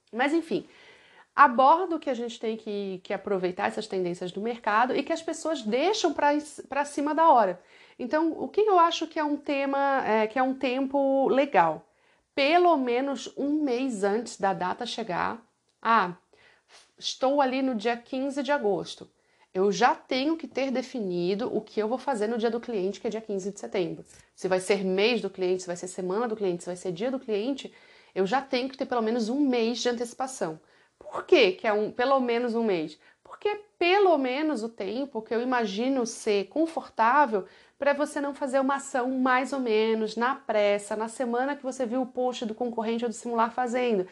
Mas 0.09 0.31
enfim, 0.31 0.65
abordo 1.35 1.99
que 1.99 2.09
a 2.09 2.13
gente 2.13 2.39
tem 2.39 2.55
que, 2.55 3.01
que 3.03 3.13
aproveitar 3.13 3.67
essas 3.67 3.87
tendências 3.87 4.31
do 4.31 4.39
mercado 4.39 4.95
e 4.95 5.03
que 5.03 5.11
as 5.11 5.21
pessoas 5.21 5.63
deixam 5.63 6.13
para 6.13 6.85
cima 6.85 7.13
da 7.13 7.29
hora. 7.29 7.61
Então, 7.99 8.31
o 8.31 8.47
que 8.47 8.61
eu 8.61 8.79
acho 8.79 9.05
que 9.05 9.19
é 9.19 9.23
um 9.23 9.35
tema, 9.35 10.01
é, 10.07 10.27
que 10.27 10.39
é 10.39 10.43
um 10.43 10.53
tempo 10.53 11.27
legal? 11.27 11.85
Pelo 12.35 12.75
menos 12.77 13.31
um 13.37 13.63
mês 13.63 14.03
antes 14.03 14.39
da 14.39 14.53
data 14.53 14.85
chegar. 14.85 15.45
Ah, 15.81 16.15
estou 16.97 17.41
ali 17.41 17.61
no 17.61 17.75
dia 17.75 17.97
15 17.97 18.41
de 18.43 18.51
agosto. 18.51 19.09
Eu 19.53 19.69
já 19.71 19.93
tenho 19.93 20.37
que 20.37 20.47
ter 20.47 20.71
definido 20.71 21.53
o 21.53 21.59
que 21.59 21.81
eu 21.81 21.87
vou 21.87 21.97
fazer 21.97 22.27
no 22.27 22.37
dia 22.37 22.49
do 22.49 22.59
cliente, 22.59 23.01
que 23.01 23.07
é 23.07 23.09
dia 23.09 23.19
15 23.19 23.51
de 23.51 23.59
setembro. 23.59 24.05
Se 24.33 24.47
vai 24.47 24.61
ser 24.61 24.83
mês 24.85 25.21
do 25.21 25.29
cliente, 25.29 25.63
se 25.63 25.67
vai 25.67 25.75
ser 25.75 25.87
semana 25.87 26.27
do 26.27 26.37
cliente, 26.37 26.63
se 26.63 26.69
vai 26.69 26.75
ser 26.77 26.93
dia 26.93 27.11
do 27.11 27.19
cliente, 27.19 27.73
eu 28.15 28.25
já 28.25 28.41
tenho 28.41 28.69
que 28.69 28.77
ter 28.77 28.85
pelo 28.85 29.01
menos 29.01 29.27
um 29.27 29.41
mês 29.41 29.79
de 29.79 29.89
antecipação. 29.89 30.59
Por 30.97 31.25
quê 31.25 31.51
que 31.51 31.67
é 31.67 31.73
um, 31.73 31.91
pelo 31.91 32.19
menos 32.21 32.55
um 32.55 32.63
mês? 32.63 32.97
Porque 33.23 33.49
é 33.49 33.59
pelo 33.77 34.17
menos 34.17 34.63
o 34.63 34.69
tempo 34.69 35.21
que 35.21 35.33
eu 35.33 35.41
imagino 35.41 36.05
ser 36.05 36.45
confortável 36.47 37.45
para 37.81 37.93
você 37.93 38.21
não 38.21 38.35
fazer 38.35 38.59
uma 38.59 38.75
ação 38.75 39.09
mais 39.09 39.51
ou 39.51 39.59
menos 39.59 40.15
na 40.15 40.35
pressa, 40.35 40.95
na 40.95 41.07
semana 41.07 41.55
que 41.55 41.63
você 41.63 41.83
viu 41.83 42.03
o 42.03 42.05
post 42.05 42.45
do 42.45 42.53
concorrente 42.53 43.03
ou 43.03 43.09
do 43.09 43.15
simular 43.15 43.51
fazendo. 43.51 44.05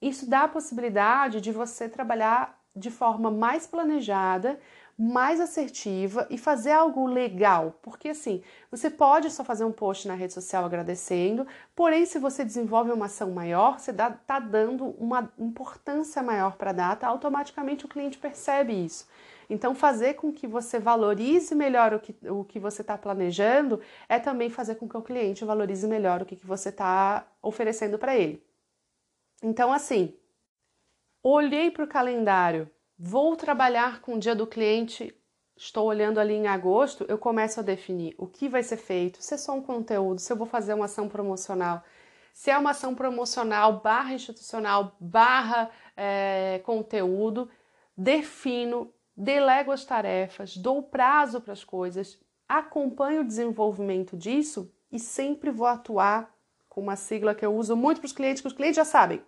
Isso 0.00 0.26
dá 0.26 0.44
a 0.44 0.48
possibilidade 0.48 1.42
de 1.42 1.52
você 1.52 1.90
trabalhar 1.90 2.58
de 2.74 2.90
forma 2.90 3.30
mais 3.30 3.66
planejada, 3.66 4.58
mais 4.98 5.42
assertiva 5.42 6.26
e 6.30 6.38
fazer 6.38 6.72
algo 6.72 7.06
legal. 7.06 7.78
Porque 7.82 8.08
assim, 8.08 8.42
você 8.70 8.88
pode 8.88 9.30
só 9.30 9.44
fazer 9.44 9.64
um 9.64 9.72
post 9.72 10.08
na 10.08 10.14
rede 10.14 10.32
social 10.32 10.64
agradecendo, 10.64 11.46
porém, 11.74 12.06
se 12.06 12.18
você 12.18 12.46
desenvolve 12.46 12.92
uma 12.92 13.06
ação 13.06 13.30
maior, 13.30 13.78
você 13.78 13.90
está 13.90 14.38
dando 14.38 14.96
uma 14.98 15.30
importância 15.38 16.22
maior 16.22 16.56
para 16.56 16.70
a 16.70 16.72
data, 16.72 17.06
automaticamente 17.06 17.84
o 17.84 17.88
cliente 17.88 18.16
percebe 18.16 18.72
isso. 18.72 19.06
Então, 19.48 19.74
fazer 19.74 20.14
com 20.14 20.32
que 20.32 20.46
você 20.46 20.78
valorize 20.78 21.54
melhor 21.54 21.94
o 21.94 22.00
que, 22.00 22.14
o 22.28 22.44
que 22.44 22.58
você 22.58 22.82
está 22.82 22.98
planejando 22.98 23.80
é 24.08 24.18
também 24.18 24.50
fazer 24.50 24.74
com 24.76 24.88
que 24.88 24.96
o 24.96 25.02
cliente 25.02 25.44
valorize 25.44 25.86
melhor 25.86 26.22
o 26.22 26.26
que, 26.26 26.36
que 26.36 26.46
você 26.46 26.70
está 26.70 27.26
oferecendo 27.40 27.98
para 27.98 28.16
ele. 28.16 28.44
Então, 29.42 29.72
assim, 29.72 30.14
olhei 31.22 31.70
para 31.70 31.84
o 31.84 31.88
calendário, 31.88 32.70
vou 32.98 33.36
trabalhar 33.36 34.00
com 34.00 34.14
o 34.14 34.18
dia 34.18 34.34
do 34.34 34.46
cliente, 34.46 35.14
estou 35.56 35.86
olhando 35.86 36.18
ali 36.18 36.34
em 36.34 36.48
agosto, 36.48 37.04
eu 37.08 37.18
começo 37.18 37.60
a 37.60 37.62
definir 37.62 38.14
o 38.18 38.26
que 38.26 38.48
vai 38.48 38.62
ser 38.62 38.76
feito, 38.76 39.22
se 39.22 39.34
é 39.34 39.36
só 39.36 39.52
um 39.52 39.62
conteúdo, 39.62 40.20
se 40.20 40.32
eu 40.32 40.36
vou 40.36 40.46
fazer 40.46 40.74
uma 40.74 40.86
ação 40.86 41.08
promocional, 41.08 41.82
se 42.32 42.50
é 42.50 42.58
uma 42.58 42.70
ação 42.70 42.94
promocional 42.94 43.80
barra 43.80 44.12
institucional 44.14 44.94
barra 45.00 45.70
é, 45.96 46.60
conteúdo, 46.64 47.48
defino, 47.96 48.92
delego 49.16 49.72
as 49.72 49.84
tarefas, 49.84 50.56
dou 50.56 50.82
prazo 50.82 51.40
para 51.40 51.52
as 51.52 51.64
coisas, 51.64 52.18
acompanho 52.48 53.22
o 53.22 53.26
desenvolvimento 53.26 54.16
disso 54.16 54.72
e 54.92 54.98
sempre 54.98 55.50
vou 55.50 55.66
atuar 55.66 56.34
com 56.68 56.80
uma 56.80 56.96
sigla 56.96 57.34
que 57.34 57.44
eu 57.44 57.54
uso 57.54 57.74
muito 57.74 58.00
para 58.00 58.06
os 58.06 58.12
clientes, 58.12 58.42
que 58.42 58.48
os 58.48 58.52
clientes 58.52 58.76
já 58.76 58.84
sabem. 58.84 59.22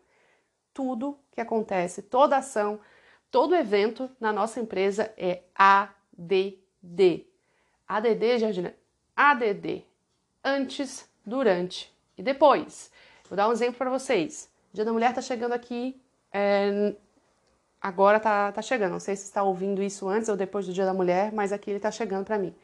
Tudo 0.75 1.19
que 1.33 1.41
acontece, 1.41 2.03
toda 2.03 2.37
ação, 2.37 2.79
todo 3.31 3.55
evento 3.55 4.11
na 4.21 4.33
nossa 4.33 4.61
empresa 4.61 5.13
é 5.17 5.43
ADD. 5.55 7.27
ADD, 7.87 8.39
Jardina, 8.39 8.75
ADD. 9.17 9.85
Antes, 10.45 11.09
durante 11.25 11.93
e 12.17 12.23
depois. 12.23 12.91
Vou 13.29 13.37
dar 13.37 13.49
um 13.49 13.53
exemplo 13.53 13.77
para 13.77 13.91
vocês. 13.91 14.51
Dia 14.73 14.85
da 14.85 14.93
Mulher 14.93 15.11
está 15.11 15.23
chegando 15.23 15.53
aqui 15.53 16.01
é, 16.33 16.95
agora 17.81 18.21
tá, 18.21 18.53
tá 18.53 18.63
chegando. 18.63 18.93
Não 18.93 19.01
sei 19.01 19.17
se 19.17 19.25
está 19.25 19.43
ouvindo 19.43 19.83
isso 19.83 20.09
antes 20.09 20.29
ou 20.29 20.37
depois 20.37 20.67
do 20.67 20.73
Dia 20.73 20.85
da 20.85 20.95
Mulher, 20.95 21.33
mas 21.33 21.53
aqui 21.53 21.71
ele 21.71 21.79
está 21.79 21.91
chegando 21.91 22.25
para 22.25 22.39
mim. 22.39 22.55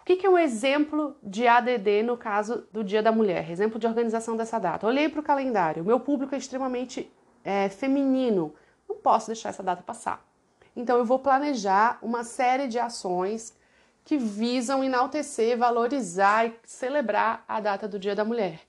O 0.00 0.04
que, 0.04 0.16
que, 0.16 0.26
é 0.26 0.30
um 0.30 0.38
exemplo 0.38 1.16
de 1.22 1.46
ADD 1.46 2.02
no 2.02 2.16
caso 2.16 2.66
do 2.72 2.82
Dia 2.82 3.00
da 3.00 3.12
Mulher? 3.12 3.48
Exemplo 3.48 3.78
de 3.78 3.86
organização 3.86 4.36
dessa 4.36 4.58
data. 4.58 4.84
Olhei 4.84 5.08
para 5.08 5.20
o 5.20 5.22
calendário. 5.22 5.84
Meu 5.84 6.00
público 6.00 6.34
é 6.34 6.38
extremamente 6.38 7.08
é, 7.44 7.68
feminino. 7.68 8.52
Não 8.88 8.96
posso 8.96 9.28
deixar 9.28 9.50
essa 9.50 9.62
data 9.62 9.80
passar. 9.80 10.26
Então 10.74 10.98
eu 10.98 11.04
vou 11.04 11.20
planejar 11.20 11.98
uma 12.02 12.24
série 12.24 12.66
de 12.66 12.80
ações 12.80 13.56
que 14.04 14.16
visam 14.16 14.82
enaltecer, 14.82 15.56
valorizar 15.56 16.46
e 16.46 16.54
celebrar 16.64 17.44
a 17.46 17.60
data 17.60 17.86
do 17.86 17.98
Dia 17.98 18.16
da 18.16 18.24
Mulher. 18.24 18.60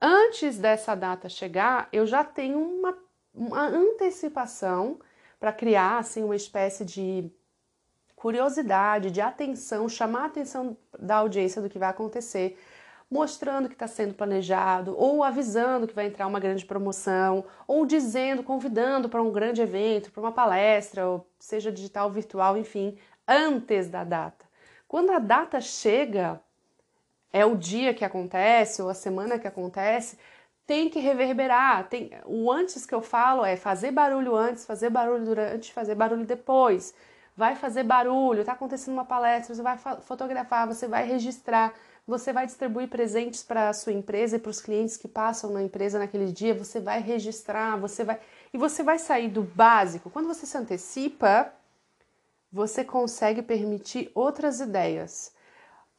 Antes 0.00 0.58
dessa 0.58 0.94
data 0.94 1.28
chegar, 1.28 1.88
eu 1.92 2.06
já 2.06 2.22
tenho 2.22 2.60
uma 2.60 2.96
uma 3.36 3.66
antecipação 3.66 4.98
para 5.38 5.52
criar 5.52 5.98
assim 5.98 6.24
uma 6.24 6.34
espécie 6.34 6.84
de 6.84 7.30
curiosidade, 8.16 9.10
de 9.10 9.20
atenção, 9.20 9.88
chamar 9.88 10.22
a 10.22 10.26
atenção 10.26 10.76
da 10.98 11.16
audiência 11.16 11.60
do 11.60 11.68
que 11.68 11.78
vai 11.78 11.90
acontecer, 11.90 12.58
mostrando 13.10 13.68
que 13.68 13.74
está 13.74 13.86
sendo 13.86 14.14
planejado, 14.14 14.96
ou 14.98 15.22
avisando 15.22 15.86
que 15.86 15.94
vai 15.94 16.06
entrar 16.06 16.26
uma 16.26 16.40
grande 16.40 16.64
promoção, 16.64 17.44
ou 17.68 17.84
dizendo, 17.84 18.42
convidando 18.42 19.08
para 19.08 19.22
um 19.22 19.30
grande 19.30 19.60
evento, 19.60 20.10
para 20.10 20.22
uma 20.22 20.32
palestra, 20.32 21.06
ou 21.06 21.26
seja 21.38 21.70
digital, 21.70 22.10
virtual, 22.10 22.56
enfim, 22.56 22.98
antes 23.28 23.88
da 23.88 24.02
data. 24.02 24.46
Quando 24.88 25.10
a 25.10 25.18
data 25.18 25.60
chega, 25.60 26.40
é 27.32 27.44
o 27.44 27.54
dia 27.54 27.92
que 27.92 28.04
acontece, 28.04 28.80
ou 28.80 28.88
a 28.88 28.94
semana 28.94 29.38
que 29.38 29.46
acontece, 29.46 30.18
tem 30.66 30.88
que 30.90 30.98
reverberar. 30.98 31.88
Tem, 31.88 32.10
o 32.24 32.50
antes 32.50 32.84
que 32.84 32.94
eu 32.94 33.00
falo 33.00 33.44
é 33.44 33.56
fazer 33.56 33.90
barulho 33.90 34.34
antes, 34.34 34.64
fazer 34.64 34.90
barulho 34.90 35.24
durante, 35.24 35.72
fazer 35.72 35.94
barulho 35.94 36.26
depois. 36.26 36.92
Vai 37.36 37.54
fazer 37.54 37.82
barulho, 37.82 38.40
está 38.40 38.52
acontecendo 38.52 38.94
uma 38.94 39.04
palestra, 39.04 39.54
você 39.54 39.62
vai 39.62 39.76
fotografar, 39.76 40.66
você 40.66 40.88
vai 40.88 41.06
registrar, 41.06 41.74
você 42.06 42.32
vai 42.32 42.46
distribuir 42.46 42.88
presentes 42.88 43.42
para 43.42 43.68
a 43.68 43.74
sua 43.74 43.92
empresa 43.92 44.36
e 44.36 44.38
para 44.38 44.50
os 44.50 44.60
clientes 44.60 44.96
que 44.96 45.06
passam 45.06 45.50
na 45.50 45.62
empresa 45.62 45.98
naquele 45.98 46.32
dia, 46.32 46.54
você 46.54 46.80
vai 46.80 47.00
registrar, 47.00 47.76
você 47.76 48.04
vai. 48.04 48.18
E 48.54 48.58
você 48.58 48.82
vai 48.82 48.98
sair 48.98 49.28
do 49.28 49.42
básico. 49.42 50.08
Quando 50.08 50.28
você 50.28 50.46
se 50.46 50.56
antecipa, 50.56 51.52
você 52.50 52.82
consegue 52.82 53.42
permitir 53.42 54.10
outras 54.14 54.60
ideias. 54.60 55.35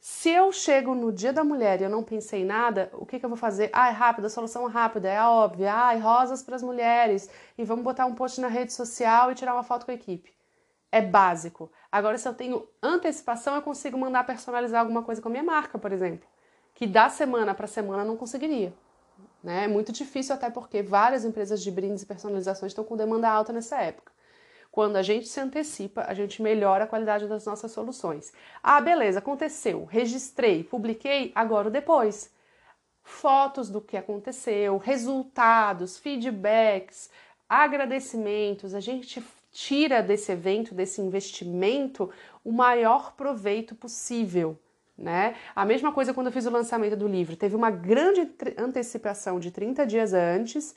Se 0.00 0.30
eu 0.30 0.52
chego 0.52 0.94
no 0.94 1.12
dia 1.12 1.32
da 1.32 1.42
mulher 1.42 1.80
e 1.80 1.84
eu 1.84 1.90
não 1.90 2.04
pensei 2.04 2.42
em 2.42 2.44
nada, 2.44 2.88
o 2.92 3.04
que, 3.04 3.18
que 3.18 3.24
eu 3.24 3.28
vou 3.28 3.36
fazer? 3.36 3.68
Ah, 3.72 3.88
é 3.88 3.90
rápido, 3.90 4.26
a 4.26 4.30
solução 4.30 4.68
é 4.68 4.70
rápida, 4.70 5.08
é 5.08 5.20
óbvia. 5.22 5.72
Ah, 5.72 5.94
rosas 5.96 6.42
para 6.42 6.54
as 6.56 6.62
mulheres. 6.62 7.28
E 7.56 7.64
vamos 7.64 7.84
botar 7.84 8.06
um 8.06 8.14
post 8.14 8.40
na 8.40 8.48
rede 8.48 8.72
social 8.72 9.30
e 9.30 9.34
tirar 9.34 9.54
uma 9.54 9.64
foto 9.64 9.84
com 9.84 9.90
a 9.90 9.94
equipe. 9.94 10.32
É 10.90 11.02
básico. 11.02 11.70
Agora, 11.90 12.16
se 12.16 12.28
eu 12.28 12.34
tenho 12.34 12.66
antecipação, 12.82 13.54
eu 13.56 13.62
consigo 13.62 13.98
mandar 13.98 14.24
personalizar 14.24 14.80
alguma 14.80 15.02
coisa 15.02 15.20
com 15.20 15.28
a 15.28 15.30
minha 15.30 15.42
marca, 15.42 15.78
por 15.78 15.92
exemplo. 15.92 16.26
Que 16.74 16.86
da 16.86 17.08
semana 17.08 17.54
para 17.54 17.66
semana 17.66 18.02
eu 18.02 18.06
não 18.06 18.16
conseguiria. 18.16 18.72
Né? 19.42 19.64
É 19.64 19.68
muito 19.68 19.92
difícil, 19.92 20.34
até 20.34 20.48
porque 20.48 20.82
várias 20.82 21.24
empresas 21.24 21.62
de 21.62 21.70
brindes 21.70 22.02
e 22.02 22.06
personalizações 22.06 22.70
estão 22.70 22.84
com 22.84 22.96
demanda 22.96 23.28
alta 23.28 23.52
nessa 23.52 23.80
época. 23.80 24.12
Quando 24.78 24.94
a 24.94 25.02
gente 25.02 25.26
se 25.26 25.40
antecipa, 25.40 26.04
a 26.06 26.14
gente 26.14 26.40
melhora 26.40 26.84
a 26.84 26.86
qualidade 26.86 27.26
das 27.26 27.44
nossas 27.44 27.72
soluções. 27.72 28.32
Ah, 28.62 28.80
beleza, 28.80 29.18
aconteceu, 29.18 29.84
registrei, 29.84 30.62
publiquei, 30.62 31.32
agora 31.34 31.66
o 31.66 31.70
depois. 31.72 32.32
Fotos 33.02 33.68
do 33.68 33.80
que 33.80 33.96
aconteceu, 33.96 34.78
resultados, 34.78 35.98
feedbacks, 35.98 37.10
agradecimentos, 37.48 38.72
a 38.72 38.78
gente 38.78 39.20
tira 39.50 40.00
desse 40.00 40.30
evento, 40.30 40.72
desse 40.72 41.00
investimento, 41.00 42.08
o 42.44 42.52
maior 42.52 43.14
proveito 43.16 43.74
possível. 43.74 44.56
Né? 44.96 45.34
A 45.56 45.64
mesma 45.64 45.90
coisa 45.90 46.14
quando 46.14 46.28
eu 46.28 46.32
fiz 46.32 46.46
o 46.46 46.50
lançamento 46.50 46.94
do 46.94 47.08
livro. 47.08 47.34
Teve 47.34 47.56
uma 47.56 47.72
grande 47.72 48.30
antecipação 48.56 49.40
de 49.40 49.50
30 49.50 49.84
dias 49.84 50.12
antes, 50.12 50.76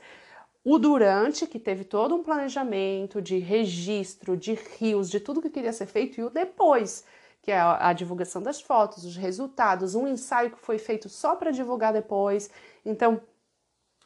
o 0.64 0.78
durante, 0.78 1.48
que 1.48 1.60
teve 1.60 1.84
todo 1.84 2.16
um 2.16 2.24
planejamento 2.24 3.22
de 3.22 3.38
registro, 3.40 4.38
de 4.38 4.54
rios, 4.54 5.10
de 5.10 5.20
tudo 5.20 5.42
que 5.42 5.50
queria 5.50 5.74
ser 5.74 5.88
feito, 5.88 6.20
e 6.20 6.24
o 6.24 6.30
depois, 6.30 7.04
que 7.42 7.52
é 7.52 7.60
a 7.60 7.92
divulgação 7.94 8.42
das 8.42 8.62
fotos, 8.62 9.04
os 9.04 9.16
resultados, 9.18 9.96
um 9.96 10.08
ensaio 10.08 10.52
que 10.52 10.60
foi 10.60 10.78
feito 10.78 11.10
só 11.10 11.36
para 11.36 11.52
divulgar 11.52 11.92
depois. 11.94 12.50
Então, 12.86 13.22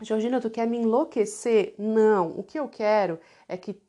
Georgina, 0.02 0.42
tu 0.42 0.50
quer 0.50 0.68
me 0.68 0.78
enlouquecer? 0.78 1.76
Não. 1.78 2.38
O 2.38 2.44
que 2.44 2.60
eu 2.60 2.68
quero 2.68 3.20
é 3.48 3.58
que 3.58 3.82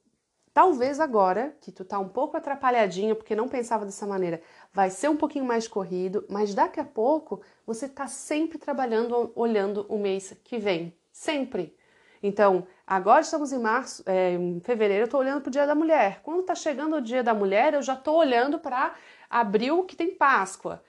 talvez 0.52 1.00
agora, 1.00 1.57
que 1.61 1.70
tu 1.70 1.85
tá 1.85 1.98
um 1.98 2.09
pouco 2.09 2.37
atrapalhadinha 2.37 3.14
porque 3.14 3.37
não 3.37 3.48
pensava 3.48 3.85
dessa 3.85 4.07
maneira, 4.07 4.40
vai 4.72 4.90
ser 4.90 5.09
um 5.09 5.16
pouquinho 5.16 5.44
mais 5.44 5.68
corrido, 5.68 6.24
mas 6.29 6.55
daqui 6.55 6.81
a 6.81 6.85
pouco 6.85 7.40
você 7.66 7.88
tá 7.88 8.07
sempre 8.07 8.59
trabalhando, 8.59 9.33
olhando 9.35 9.87
o 9.88 9.98
mês 9.98 10.37
que 10.44 10.59
vem. 10.59 10.96
Sempre. 11.12 11.76
Então, 12.22 12.66
agora 12.87 13.20
estamos 13.20 13.52
em 13.52 13.59
março, 13.59 14.02
é, 14.07 14.33
em 14.33 14.61
fevereiro, 14.61 15.02
eu 15.02 15.07
estou 15.07 15.20
olhando 15.20 15.40
para 15.40 15.48
o 15.48 15.52
Dia 15.52 15.66
da 15.66 15.74
Mulher. 15.74 16.20
Quando 16.22 16.40
está 16.40 16.55
chegando 16.55 16.96
o 16.96 17.00
Dia 17.00 17.22
da 17.22 17.35
Mulher, 17.35 17.74
eu 17.74 17.83
já 17.83 17.94
estou 17.94 18.16
olhando 18.16 18.59
para 18.59 18.94
abril, 19.29 19.85
que 19.85 19.96
tem 19.96 20.14
Páscoa. 20.14 20.83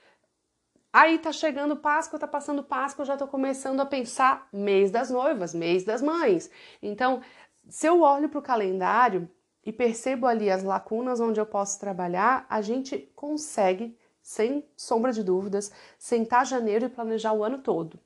Aí 0.92 1.16
está 1.16 1.32
chegando 1.32 1.76
Páscoa, 1.76 2.16
está 2.16 2.26
passando 2.26 2.62
Páscoa, 2.62 3.02
eu 3.02 3.06
já 3.06 3.12
estou 3.12 3.28
começando 3.28 3.80
a 3.80 3.86
pensar 3.86 4.48
mês 4.52 4.90
das 4.90 5.10
noivas, 5.10 5.54
mês 5.54 5.84
das 5.84 6.00
mães. 6.00 6.50
Então, 6.82 7.20
se 7.68 7.86
eu 7.86 8.00
olho 8.00 8.28
para 8.28 8.38
o 8.38 8.42
calendário 8.42 9.30
e 9.64 9.72
percebo 9.72 10.26
ali 10.26 10.50
as 10.50 10.62
lacunas 10.62 11.20
onde 11.20 11.38
eu 11.38 11.44
posso 11.44 11.78
trabalhar, 11.78 12.46
a 12.48 12.62
gente 12.62 12.98
consegue, 13.14 13.96
sem 14.22 14.66
sombra 14.74 15.12
de 15.12 15.22
dúvidas, 15.22 15.70
sentar 15.98 16.46
janeiro 16.46 16.86
e 16.86 16.88
planejar 16.88 17.34
o 17.34 17.44
ano 17.44 17.58
todo. 17.58 18.00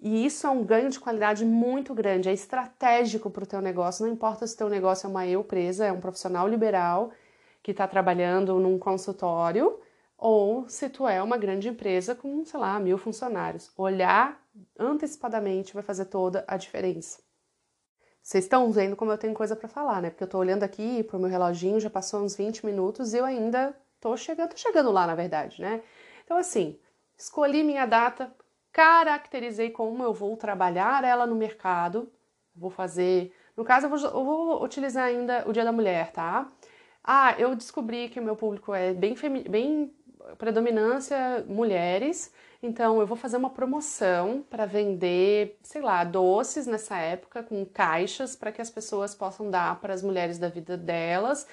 E 0.00 0.24
isso 0.24 0.46
é 0.46 0.50
um 0.50 0.64
ganho 0.64 0.88
de 0.88 0.98
qualidade 0.98 1.44
muito 1.44 1.92
grande, 1.92 2.30
é 2.30 2.32
estratégico 2.32 3.28
para 3.30 3.44
o 3.44 3.46
teu 3.46 3.60
negócio, 3.60 4.06
não 4.06 4.12
importa 4.12 4.46
se 4.46 4.54
o 4.54 4.56
teu 4.58 4.68
negócio 4.70 5.06
é 5.06 5.10
uma 5.10 5.26
eu 5.26 5.44
presa, 5.44 5.84
é 5.84 5.92
um 5.92 6.00
profissional 6.00 6.48
liberal 6.48 7.12
que 7.62 7.72
está 7.72 7.86
trabalhando 7.86 8.58
num 8.58 8.78
consultório, 8.78 9.78
ou 10.16 10.66
se 10.68 10.88
tu 10.88 11.06
é 11.06 11.22
uma 11.22 11.36
grande 11.36 11.68
empresa 11.68 12.14
com, 12.14 12.44
sei 12.46 12.58
lá, 12.58 12.80
mil 12.80 12.96
funcionários. 12.96 13.70
Olhar 13.76 14.42
antecipadamente 14.78 15.74
vai 15.74 15.82
fazer 15.82 16.06
toda 16.06 16.44
a 16.48 16.56
diferença. 16.56 17.22
Vocês 18.22 18.44
estão 18.44 18.70
vendo 18.70 18.96
como 18.96 19.10
eu 19.10 19.18
tenho 19.18 19.34
coisa 19.34 19.56
para 19.56 19.68
falar, 19.68 20.00
né? 20.02 20.10
Porque 20.10 20.22
eu 20.22 20.26
estou 20.26 20.40
olhando 20.40 20.62
aqui 20.62 21.02
pro 21.04 21.18
meu 21.18 21.28
reloginho, 21.28 21.80
já 21.80 21.90
passou 21.90 22.22
uns 22.22 22.36
20 22.36 22.64
minutos 22.64 23.12
e 23.12 23.18
eu 23.18 23.24
ainda 23.24 23.74
tô 24.00 24.16
chegando, 24.16 24.50
tô 24.50 24.56
chegando 24.56 24.90
lá, 24.90 25.06
na 25.06 25.14
verdade, 25.14 25.60
né? 25.60 25.82
Então, 26.24 26.36
assim, 26.36 26.78
escolhi 27.18 27.62
minha 27.62 27.86
data, 27.86 28.32
caracterizei 28.72 29.70
como 29.70 30.02
eu 30.02 30.12
vou 30.12 30.36
trabalhar 30.36 31.04
ela 31.04 31.26
no 31.26 31.34
mercado. 31.34 32.10
Vou 32.54 32.70
fazer. 32.70 33.34
No 33.56 33.64
caso, 33.64 33.86
eu 33.86 33.90
vou, 33.90 33.98
eu 33.98 34.24
vou 34.24 34.64
utilizar 34.64 35.04
ainda 35.04 35.44
o 35.46 35.52
Dia 35.52 35.64
da 35.64 35.72
Mulher, 35.72 36.12
tá? 36.12 36.50
Ah, 37.02 37.34
eu 37.38 37.54
descobri 37.54 38.08
que 38.08 38.20
o 38.20 38.22
meu 38.22 38.36
público 38.36 38.74
é 38.74 38.92
bem, 38.92 39.14
bem 39.48 39.94
predominância 40.38 41.44
mulheres, 41.48 42.32
então 42.62 43.00
eu 43.00 43.06
vou 43.06 43.16
fazer 43.16 43.36
uma 43.36 43.50
promoção 43.50 44.44
para 44.48 44.66
vender, 44.66 45.58
sei 45.62 45.80
lá, 45.80 46.04
doces 46.04 46.66
nessa 46.66 46.98
época 46.98 47.42
com 47.42 47.64
caixas 47.64 48.36
para 48.36 48.52
que 48.52 48.60
as 48.60 48.70
pessoas 48.70 49.14
possam 49.14 49.50
dar 49.50 49.80
para 49.80 49.94
as 49.94 50.02
mulheres 50.02 50.38
da 50.38 50.48
vida 50.48 50.76
delas 50.76 51.46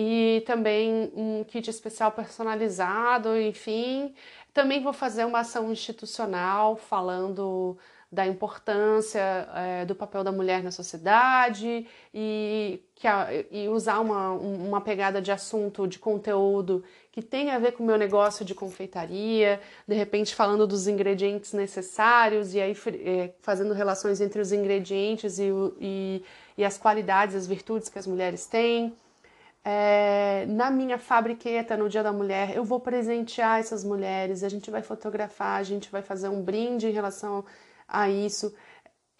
e 0.00 0.44
também 0.46 1.10
um 1.12 1.42
kit 1.42 1.68
especial 1.68 2.12
personalizado, 2.12 3.36
enfim. 3.36 4.14
Também 4.54 4.80
vou 4.80 4.92
fazer 4.92 5.24
uma 5.24 5.40
ação 5.40 5.72
institucional 5.72 6.76
falando 6.76 7.76
da 8.10 8.24
importância 8.24 9.48
é, 9.56 9.84
do 9.84 9.96
papel 9.96 10.22
da 10.22 10.30
mulher 10.30 10.62
na 10.62 10.70
sociedade 10.70 11.84
e, 12.14 12.80
a, 13.02 13.26
e 13.50 13.68
usar 13.68 13.98
uma, 13.98 14.30
uma 14.30 14.80
pegada 14.80 15.20
de 15.20 15.32
assunto, 15.32 15.88
de 15.88 15.98
conteúdo 15.98 16.84
que 17.10 17.20
tem 17.20 17.50
a 17.50 17.58
ver 17.58 17.72
com 17.72 17.82
o 17.82 17.86
meu 17.86 17.98
negócio 17.98 18.44
de 18.44 18.54
confeitaria, 18.54 19.60
de 19.86 19.96
repente 19.96 20.32
falando 20.32 20.64
dos 20.64 20.86
ingredientes 20.86 21.52
necessários 21.52 22.54
e 22.54 22.60
aí 22.60 22.76
é, 23.04 23.32
fazendo 23.42 23.74
relações 23.74 24.20
entre 24.20 24.40
os 24.40 24.52
ingredientes 24.52 25.40
e, 25.40 25.50
e, 25.80 26.22
e 26.56 26.64
as 26.64 26.78
qualidades, 26.78 27.34
as 27.34 27.48
virtudes 27.48 27.88
que 27.88 27.98
as 27.98 28.06
mulheres 28.06 28.46
têm. 28.46 28.94
É, 29.64 30.46
na 30.46 30.70
minha 30.70 30.98
fabriqueta 30.98 31.76
no 31.76 31.88
Dia 31.88 32.02
da 32.02 32.12
Mulher, 32.12 32.56
eu 32.56 32.64
vou 32.64 32.80
presentear 32.80 33.60
essas 33.60 33.84
mulheres, 33.84 34.42
a 34.42 34.48
gente 34.48 34.70
vai 34.70 34.82
fotografar, 34.82 35.60
a 35.60 35.62
gente 35.62 35.90
vai 35.90 36.00
fazer 36.02 36.28
um 36.28 36.42
brinde 36.42 36.86
em 36.88 36.92
relação 36.92 37.44
a 37.86 38.08
isso. 38.08 38.54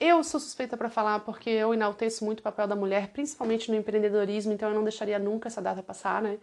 Eu 0.00 0.22
sou 0.22 0.38
suspeita 0.38 0.76
para 0.76 0.88
falar 0.88 1.20
porque 1.20 1.50
eu 1.50 1.74
enalteço 1.74 2.24
muito 2.24 2.40
o 2.40 2.42
papel 2.42 2.68
da 2.68 2.76
mulher, 2.76 3.08
principalmente 3.08 3.70
no 3.70 3.76
empreendedorismo, 3.76 4.52
então 4.52 4.68
eu 4.68 4.74
não 4.74 4.84
deixaria 4.84 5.18
nunca 5.18 5.48
essa 5.48 5.60
data 5.60 5.82
passar, 5.82 6.22
né? 6.22 6.38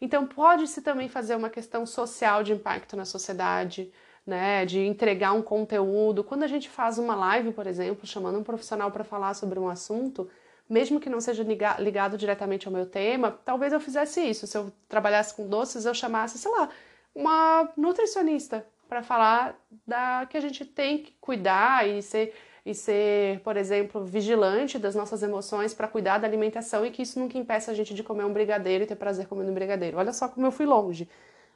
Então 0.00 0.26
pode-se 0.26 0.82
também 0.82 1.08
fazer 1.08 1.34
uma 1.34 1.50
questão 1.50 1.86
social 1.86 2.42
de 2.42 2.52
impacto 2.52 2.96
na 2.96 3.04
sociedade, 3.04 3.90
né? 4.26 4.66
De 4.66 4.80
entregar 4.80 5.32
um 5.32 5.42
conteúdo. 5.42 6.22
Quando 6.22 6.42
a 6.42 6.46
gente 6.46 6.68
faz 6.68 6.98
uma 6.98 7.14
live, 7.16 7.52
por 7.52 7.66
exemplo, 7.66 8.06
chamando 8.06 8.38
um 8.38 8.44
profissional 8.44 8.90
para 8.90 9.04
falar 9.04 9.34
sobre 9.34 9.58
um 9.58 9.68
assunto, 9.68 10.30
mesmo 10.68 11.00
que 11.00 11.10
não 11.10 11.20
seja 11.20 11.42
ligado 11.78 12.18
diretamente 12.18 12.66
ao 12.66 12.72
meu 12.72 12.86
tema, 12.86 13.30
talvez 13.44 13.72
eu 13.72 13.80
fizesse 13.80 14.20
isso. 14.20 14.46
Se 14.46 14.56
eu 14.56 14.72
trabalhasse 14.88 15.34
com 15.34 15.48
doces, 15.48 15.84
eu 15.84 15.94
chamasse, 15.94 16.38
sei 16.38 16.50
lá, 16.50 16.68
uma 17.14 17.72
nutricionista 17.76 18.66
para 18.88 19.02
falar 19.02 19.58
da 19.86 20.26
que 20.26 20.36
a 20.36 20.40
gente 20.40 20.64
tem 20.64 20.98
que 20.98 21.12
cuidar 21.20 21.88
e 21.88 22.02
ser 22.02 22.34
e 22.68 22.74
ser, 22.74 23.40
por 23.40 23.56
exemplo, 23.56 24.04
vigilante 24.04 24.78
das 24.78 24.94
nossas 24.94 25.22
emoções 25.22 25.72
para 25.72 25.88
cuidar 25.88 26.18
da 26.18 26.26
alimentação 26.26 26.84
e 26.84 26.90
que 26.90 27.00
isso 27.00 27.18
nunca 27.18 27.38
impeça 27.38 27.70
a 27.70 27.74
gente 27.74 27.94
de 27.94 28.02
comer 28.02 28.24
um 28.24 28.32
brigadeiro 28.32 28.84
e 28.84 28.86
ter 28.86 28.94
prazer 28.94 29.26
comendo 29.26 29.50
um 29.50 29.54
brigadeiro. 29.54 29.96
Olha 29.96 30.12
só 30.12 30.28
como 30.28 30.46
eu 30.46 30.52
fui 30.52 30.66
longe. 30.66 31.08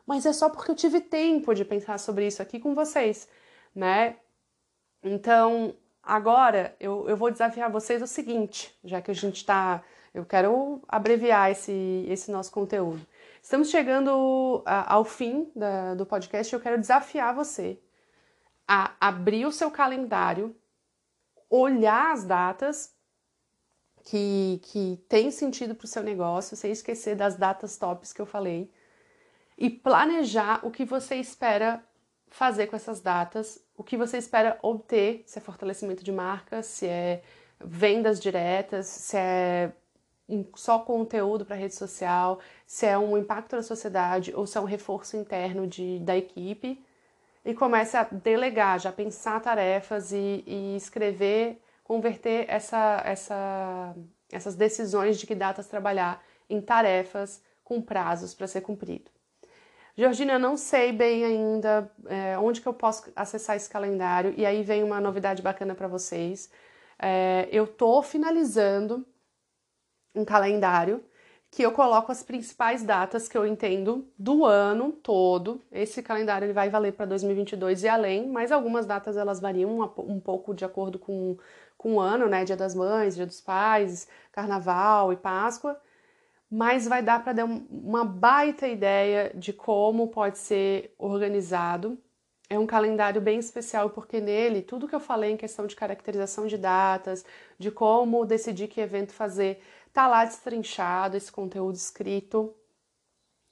Mas 0.06 0.24
é 0.24 0.32
só 0.32 0.48
porque 0.48 0.70
eu 0.70 0.74
tive 0.74 1.02
tempo 1.02 1.54
de 1.54 1.66
pensar 1.66 1.98
sobre 1.98 2.26
isso 2.26 2.40
aqui 2.40 2.58
com 2.58 2.74
vocês, 2.74 3.28
né? 3.74 4.16
Então, 5.02 5.74
agora 6.02 6.74
eu, 6.80 7.08
eu 7.08 7.16
vou 7.16 7.30
desafiar 7.30 7.70
vocês 7.70 8.02
o 8.02 8.06
seguinte, 8.06 8.76
já 8.84 9.00
que 9.00 9.10
a 9.10 9.14
gente 9.14 9.36
está. 9.36 9.82
Eu 10.12 10.26
quero 10.26 10.82
abreviar 10.86 11.50
esse, 11.50 12.04
esse 12.08 12.30
nosso 12.30 12.50
conteúdo. 12.52 13.06
Estamos 13.42 13.70
chegando 13.70 14.62
a, 14.66 14.94
ao 14.94 15.04
fim 15.04 15.50
da, 15.56 15.94
do 15.94 16.04
podcast 16.04 16.52
e 16.52 16.56
eu 16.56 16.60
quero 16.60 16.78
desafiar 16.78 17.34
você 17.34 17.78
a 18.68 18.92
abrir 19.00 19.46
o 19.46 19.52
seu 19.52 19.70
calendário, 19.70 20.54
olhar 21.48 22.12
as 22.12 22.24
datas 22.24 22.94
que, 24.04 24.60
que 24.64 25.04
tem 25.08 25.30
sentido 25.30 25.74
para 25.74 25.84
o 25.84 25.88
seu 25.88 26.02
negócio, 26.02 26.56
sem 26.56 26.72
esquecer 26.72 27.16
das 27.16 27.36
datas 27.36 27.76
tops 27.76 28.12
que 28.12 28.20
eu 28.20 28.26
falei, 28.26 28.70
e 29.56 29.70
planejar 29.70 30.60
o 30.64 30.70
que 30.70 30.84
você 30.84 31.16
espera 31.16 31.84
fazer 32.28 32.66
com 32.66 32.76
essas 32.76 33.00
datas, 33.00 33.61
o 33.76 33.82
que 33.82 33.96
você 33.96 34.18
espera 34.18 34.58
obter, 34.62 35.22
se 35.26 35.38
é 35.38 35.42
fortalecimento 35.42 36.04
de 36.04 36.12
marca, 36.12 36.62
se 36.62 36.86
é 36.86 37.22
vendas 37.64 38.20
diretas, 38.20 38.86
se 38.86 39.16
é 39.16 39.72
só 40.54 40.78
conteúdo 40.78 41.44
para 41.44 41.56
rede 41.56 41.74
social, 41.74 42.40
se 42.66 42.86
é 42.86 42.96
um 42.96 43.16
impacto 43.18 43.56
na 43.56 43.62
sociedade 43.62 44.32
ou 44.34 44.46
se 44.46 44.56
é 44.56 44.60
um 44.60 44.64
reforço 44.64 45.16
interno 45.16 45.66
de, 45.66 45.98
da 46.00 46.16
equipe. 46.16 46.82
E 47.44 47.54
comece 47.54 47.96
a 47.96 48.04
delegar, 48.04 48.78
já 48.78 48.92
pensar 48.92 49.40
tarefas 49.40 50.12
e, 50.12 50.44
e 50.46 50.76
escrever, 50.76 51.60
converter 51.82 52.46
essa, 52.48 53.02
essa, 53.04 53.96
essas 54.30 54.54
decisões 54.54 55.18
de 55.18 55.26
que 55.26 55.34
datas 55.34 55.66
trabalhar 55.66 56.22
em 56.48 56.60
tarefas 56.60 57.42
com 57.64 57.82
prazos 57.82 58.32
para 58.32 58.46
ser 58.46 58.60
cumprido. 58.60 59.10
Georgina, 59.94 60.32
eu 60.34 60.38
não 60.38 60.56
sei 60.56 60.90
bem 60.92 61.24
ainda 61.24 61.90
é, 62.06 62.38
onde 62.38 62.60
que 62.60 62.66
eu 62.66 62.72
posso 62.72 63.12
acessar 63.14 63.56
esse 63.56 63.68
calendário 63.68 64.32
e 64.36 64.46
aí 64.46 64.62
vem 64.62 64.82
uma 64.82 65.00
novidade 65.00 65.42
bacana 65.42 65.74
para 65.74 65.86
vocês. 65.86 66.50
É, 66.98 67.48
eu 67.52 67.64
estou 67.64 68.02
finalizando 68.02 69.06
um 70.14 70.24
calendário 70.24 71.04
que 71.50 71.62
eu 71.62 71.72
coloco 71.72 72.10
as 72.10 72.22
principais 72.22 72.82
datas 72.82 73.28
que 73.28 73.36
eu 73.36 73.46
entendo 73.46 74.08
do 74.18 74.46
ano 74.46 74.92
todo. 74.92 75.60
Esse 75.70 76.02
calendário 76.02 76.46
ele 76.46 76.54
vai 76.54 76.70
valer 76.70 76.92
para 76.94 77.04
2022 77.04 77.82
e 77.82 77.88
além, 77.88 78.26
mas 78.28 78.50
algumas 78.50 78.86
datas 78.86 79.18
elas 79.18 79.40
variam 79.40 79.78
um, 79.78 79.82
um 80.14 80.18
pouco 80.18 80.54
de 80.54 80.64
acordo 80.64 80.98
com, 80.98 81.36
com 81.76 81.96
o 81.96 82.00
ano, 82.00 82.26
né? 82.26 82.44
Dia 82.44 82.56
das 82.56 82.74
Mães, 82.74 83.14
Dia 83.14 83.26
dos 83.26 83.42
Pais, 83.42 84.08
Carnaval 84.32 85.12
e 85.12 85.16
Páscoa. 85.16 85.78
Mas 86.54 86.86
vai 86.86 87.02
dar 87.02 87.24
para 87.24 87.32
dar 87.32 87.46
uma 87.46 88.04
baita 88.04 88.68
ideia 88.68 89.32
de 89.34 89.54
como 89.54 90.08
pode 90.08 90.36
ser 90.36 90.94
organizado. 90.98 91.98
É 92.50 92.58
um 92.58 92.66
calendário 92.66 93.20
bem 93.20 93.38
especial 93.38 93.88
porque 93.88 94.20
nele 94.20 94.60
tudo 94.60 94.86
que 94.86 94.94
eu 94.94 95.00
falei 95.00 95.30
em 95.30 95.36
questão 95.38 95.66
de 95.66 95.74
caracterização 95.74 96.46
de 96.46 96.58
datas, 96.58 97.24
de 97.58 97.70
como 97.70 98.26
decidir 98.26 98.68
que 98.68 98.82
evento 98.82 99.12
fazer, 99.12 99.62
Tá 99.92 100.08
lá 100.08 100.24
destrinchado 100.24 101.16
esse 101.16 101.30
conteúdo 101.30 101.76
escrito. 101.76 102.54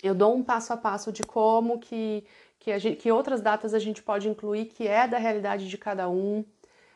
Eu 0.02 0.14
dou 0.14 0.34
um 0.34 0.42
passo 0.42 0.72
a 0.72 0.76
passo 0.76 1.12
de 1.12 1.22
como 1.22 1.78
que, 1.78 2.24
que, 2.58 2.76
gente, 2.78 2.96
que 2.96 3.12
outras 3.12 3.42
datas 3.42 3.74
a 3.74 3.78
gente 3.78 4.02
pode 4.02 4.28
incluir, 4.28 4.66
que 4.66 4.88
é 4.88 5.06
da 5.06 5.18
realidade 5.18 5.68
de 5.68 5.76
cada 5.76 6.08
um. 6.08 6.42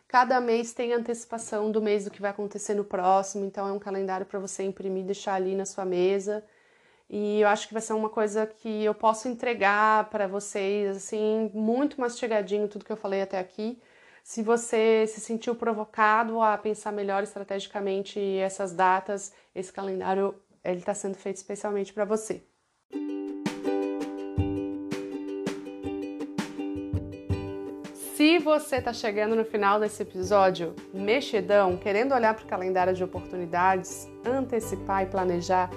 Cada 0.08 0.40
mês 0.40 0.72
tem 0.72 0.92
antecipação 0.92 1.70
do 1.70 1.82
mês 1.82 2.04
do 2.04 2.10
que 2.10 2.20
vai 2.20 2.30
acontecer 2.30 2.74
no 2.74 2.84
próximo, 2.84 3.44
então 3.44 3.66
é 3.66 3.72
um 3.72 3.78
calendário 3.78 4.26
para 4.26 4.38
você 4.38 4.62
imprimir 4.62 5.02
e 5.02 5.06
deixar 5.06 5.34
ali 5.34 5.54
na 5.54 5.64
sua 5.66 5.84
mesa. 5.84 6.44
E 7.08 7.40
eu 7.40 7.48
acho 7.48 7.68
que 7.68 7.74
vai 7.74 7.82
ser 7.82 7.92
uma 7.92 8.08
coisa 8.08 8.46
que 8.46 8.84
eu 8.84 8.94
posso 8.94 9.28
entregar 9.28 10.08
para 10.10 10.26
vocês, 10.26 10.96
assim, 10.96 11.50
muito 11.54 12.00
mastigadinho 12.00 12.68
tudo 12.68 12.84
que 12.84 12.92
eu 12.92 12.96
falei 12.96 13.22
até 13.22 13.38
aqui. 13.38 13.80
Se 14.22 14.42
você 14.42 15.06
se 15.06 15.20
sentiu 15.20 15.54
provocado 15.54 16.40
a 16.40 16.56
pensar 16.56 16.92
melhor 16.92 17.22
estrategicamente 17.22 18.18
essas 18.38 18.72
datas, 18.72 19.32
esse 19.54 19.72
calendário 19.72 20.34
ele 20.64 20.78
está 20.80 20.94
sendo 20.94 21.14
feito 21.16 21.36
especialmente 21.36 21.92
para 21.92 22.04
você. 22.06 22.42
Se 28.24 28.38
você 28.38 28.76
está 28.76 28.90
chegando 28.90 29.36
no 29.36 29.44
final 29.44 29.78
desse 29.78 30.02
episódio 30.02 30.74
mexidão, 30.94 31.76
querendo 31.76 32.14
olhar 32.14 32.32
para 32.32 32.42
o 32.42 32.48
calendário 32.48 32.94
de 32.94 33.04
oportunidades, 33.04 34.08
antecipar 34.24 35.02
e 35.02 35.06
planejar, 35.06 35.68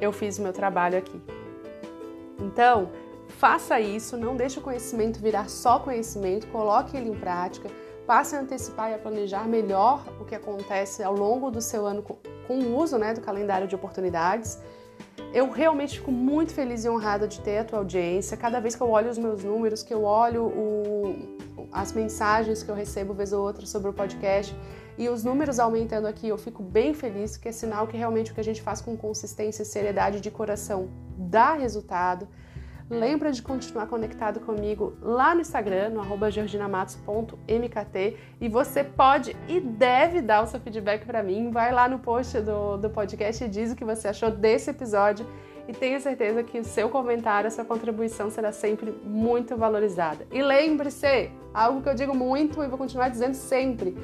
eu 0.00 0.12
fiz 0.12 0.38
o 0.38 0.42
meu 0.42 0.52
trabalho 0.52 0.96
aqui. 0.96 1.20
Então, 2.38 2.92
faça 3.26 3.80
isso, 3.80 4.16
não 4.16 4.36
deixe 4.36 4.60
o 4.60 4.62
conhecimento 4.62 5.18
virar 5.18 5.50
só 5.50 5.80
conhecimento, 5.80 6.46
coloque 6.46 6.96
ele 6.96 7.08
em 7.10 7.18
prática 7.18 7.68
passe 8.06 8.36
a 8.36 8.40
antecipar 8.40 8.92
e 8.92 8.94
a 8.94 8.98
planejar 8.98 9.48
melhor 9.48 10.02
o 10.20 10.24
que 10.24 10.36
acontece 10.36 11.02
ao 11.02 11.14
longo 11.14 11.50
do 11.50 11.60
seu 11.60 11.84
ano 11.84 12.02
com, 12.02 12.16
o 12.48 12.76
uso 12.78 12.96
né, 12.96 13.12
do 13.12 13.20
calendário 13.20 13.66
de 13.66 13.74
oportunidades. 13.74 14.62
Eu 15.34 15.50
realmente 15.50 15.98
fico 15.98 16.12
muito 16.12 16.54
feliz 16.54 16.84
e 16.84 16.88
honrada 16.88 17.26
de 17.26 17.40
ter 17.40 17.58
a 17.58 17.64
tua 17.64 17.80
audiência. 17.80 18.36
Cada 18.36 18.60
vez 18.60 18.74
que 18.74 18.82
eu 18.82 18.88
olho 18.88 19.10
os 19.10 19.18
meus 19.18 19.44
números, 19.44 19.82
que 19.82 19.92
eu 19.92 20.04
olho 20.04 20.44
o, 20.44 21.47
as 21.72 21.92
mensagens 21.92 22.62
que 22.62 22.70
eu 22.70 22.74
recebo 22.74 23.12
vez 23.14 23.32
ou 23.32 23.44
outra 23.44 23.66
sobre 23.66 23.90
o 23.90 23.92
podcast 23.92 24.54
e 24.98 25.08
os 25.08 25.22
números 25.22 25.60
aumentando 25.60 26.06
aqui, 26.08 26.28
eu 26.28 26.36
fico 26.36 26.60
bem 26.60 26.92
feliz, 26.92 27.36
porque 27.36 27.48
é 27.48 27.52
sinal 27.52 27.86
que 27.86 27.96
realmente 27.96 28.32
o 28.32 28.34
que 28.34 28.40
a 28.40 28.44
gente 28.44 28.60
faz 28.60 28.80
com 28.80 28.96
consistência 28.96 29.62
e 29.62 29.64
seriedade 29.64 30.20
de 30.20 30.28
coração 30.28 30.90
dá 31.16 31.54
resultado. 31.54 32.26
Lembra 32.90 33.30
de 33.30 33.40
continuar 33.42 33.86
conectado 33.86 34.40
comigo 34.40 34.96
lá 35.00 35.34
no 35.34 35.42
Instagram, 35.42 35.90
no 35.90 36.00
arroba 36.00 36.30
georginamatos.mkt 36.30 38.16
e 38.40 38.48
você 38.48 38.82
pode 38.82 39.36
e 39.46 39.60
deve 39.60 40.22
dar 40.22 40.42
o 40.42 40.46
seu 40.46 40.58
feedback 40.58 41.04
para 41.04 41.22
mim. 41.22 41.50
Vai 41.50 41.70
lá 41.70 41.86
no 41.86 41.98
post 41.98 42.40
do, 42.40 42.78
do 42.78 42.90
podcast 42.90 43.44
e 43.44 43.48
diz 43.48 43.70
o 43.70 43.76
que 43.76 43.84
você 43.84 44.08
achou 44.08 44.30
desse 44.30 44.70
episódio 44.70 45.26
e 45.68 45.72
tenha 45.74 46.00
certeza 46.00 46.42
que 46.42 46.58
o 46.58 46.64
seu 46.64 46.88
comentário, 46.88 47.46
a 47.46 47.50
sua 47.50 47.64
contribuição 47.64 48.30
será 48.30 48.50
sempre 48.50 48.90
muito 49.04 49.54
valorizada. 49.54 50.26
E 50.32 50.42
lembre-se, 50.42 51.30
algo 51.52 51.82
que 51.82 51.88
eu 51.90 51.94
digo 51.94 52.14
muito 52.14 52.64
e 52.64 52.66
vou 52.66 52.78
continuar 52.78 53.10
dizendo 53.10 53.34
sempre, 53.34 53.94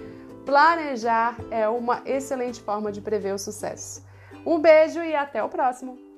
planejar 0.45 1.37
é 1.51 1.67
uma 1.67 2.03
excelente 2.05 2.61
forma 2.61 2.93
de 2.93 3.01
prever 3.01 3.35
o 3.35 3.39
sucesso. 3.39 4.05
Um 4.45 4.59
beijo 4.59 5.03
e 5.03 5.15
até 5.15 5.43
o 5.43 5.49
próximo! 5.49 6.14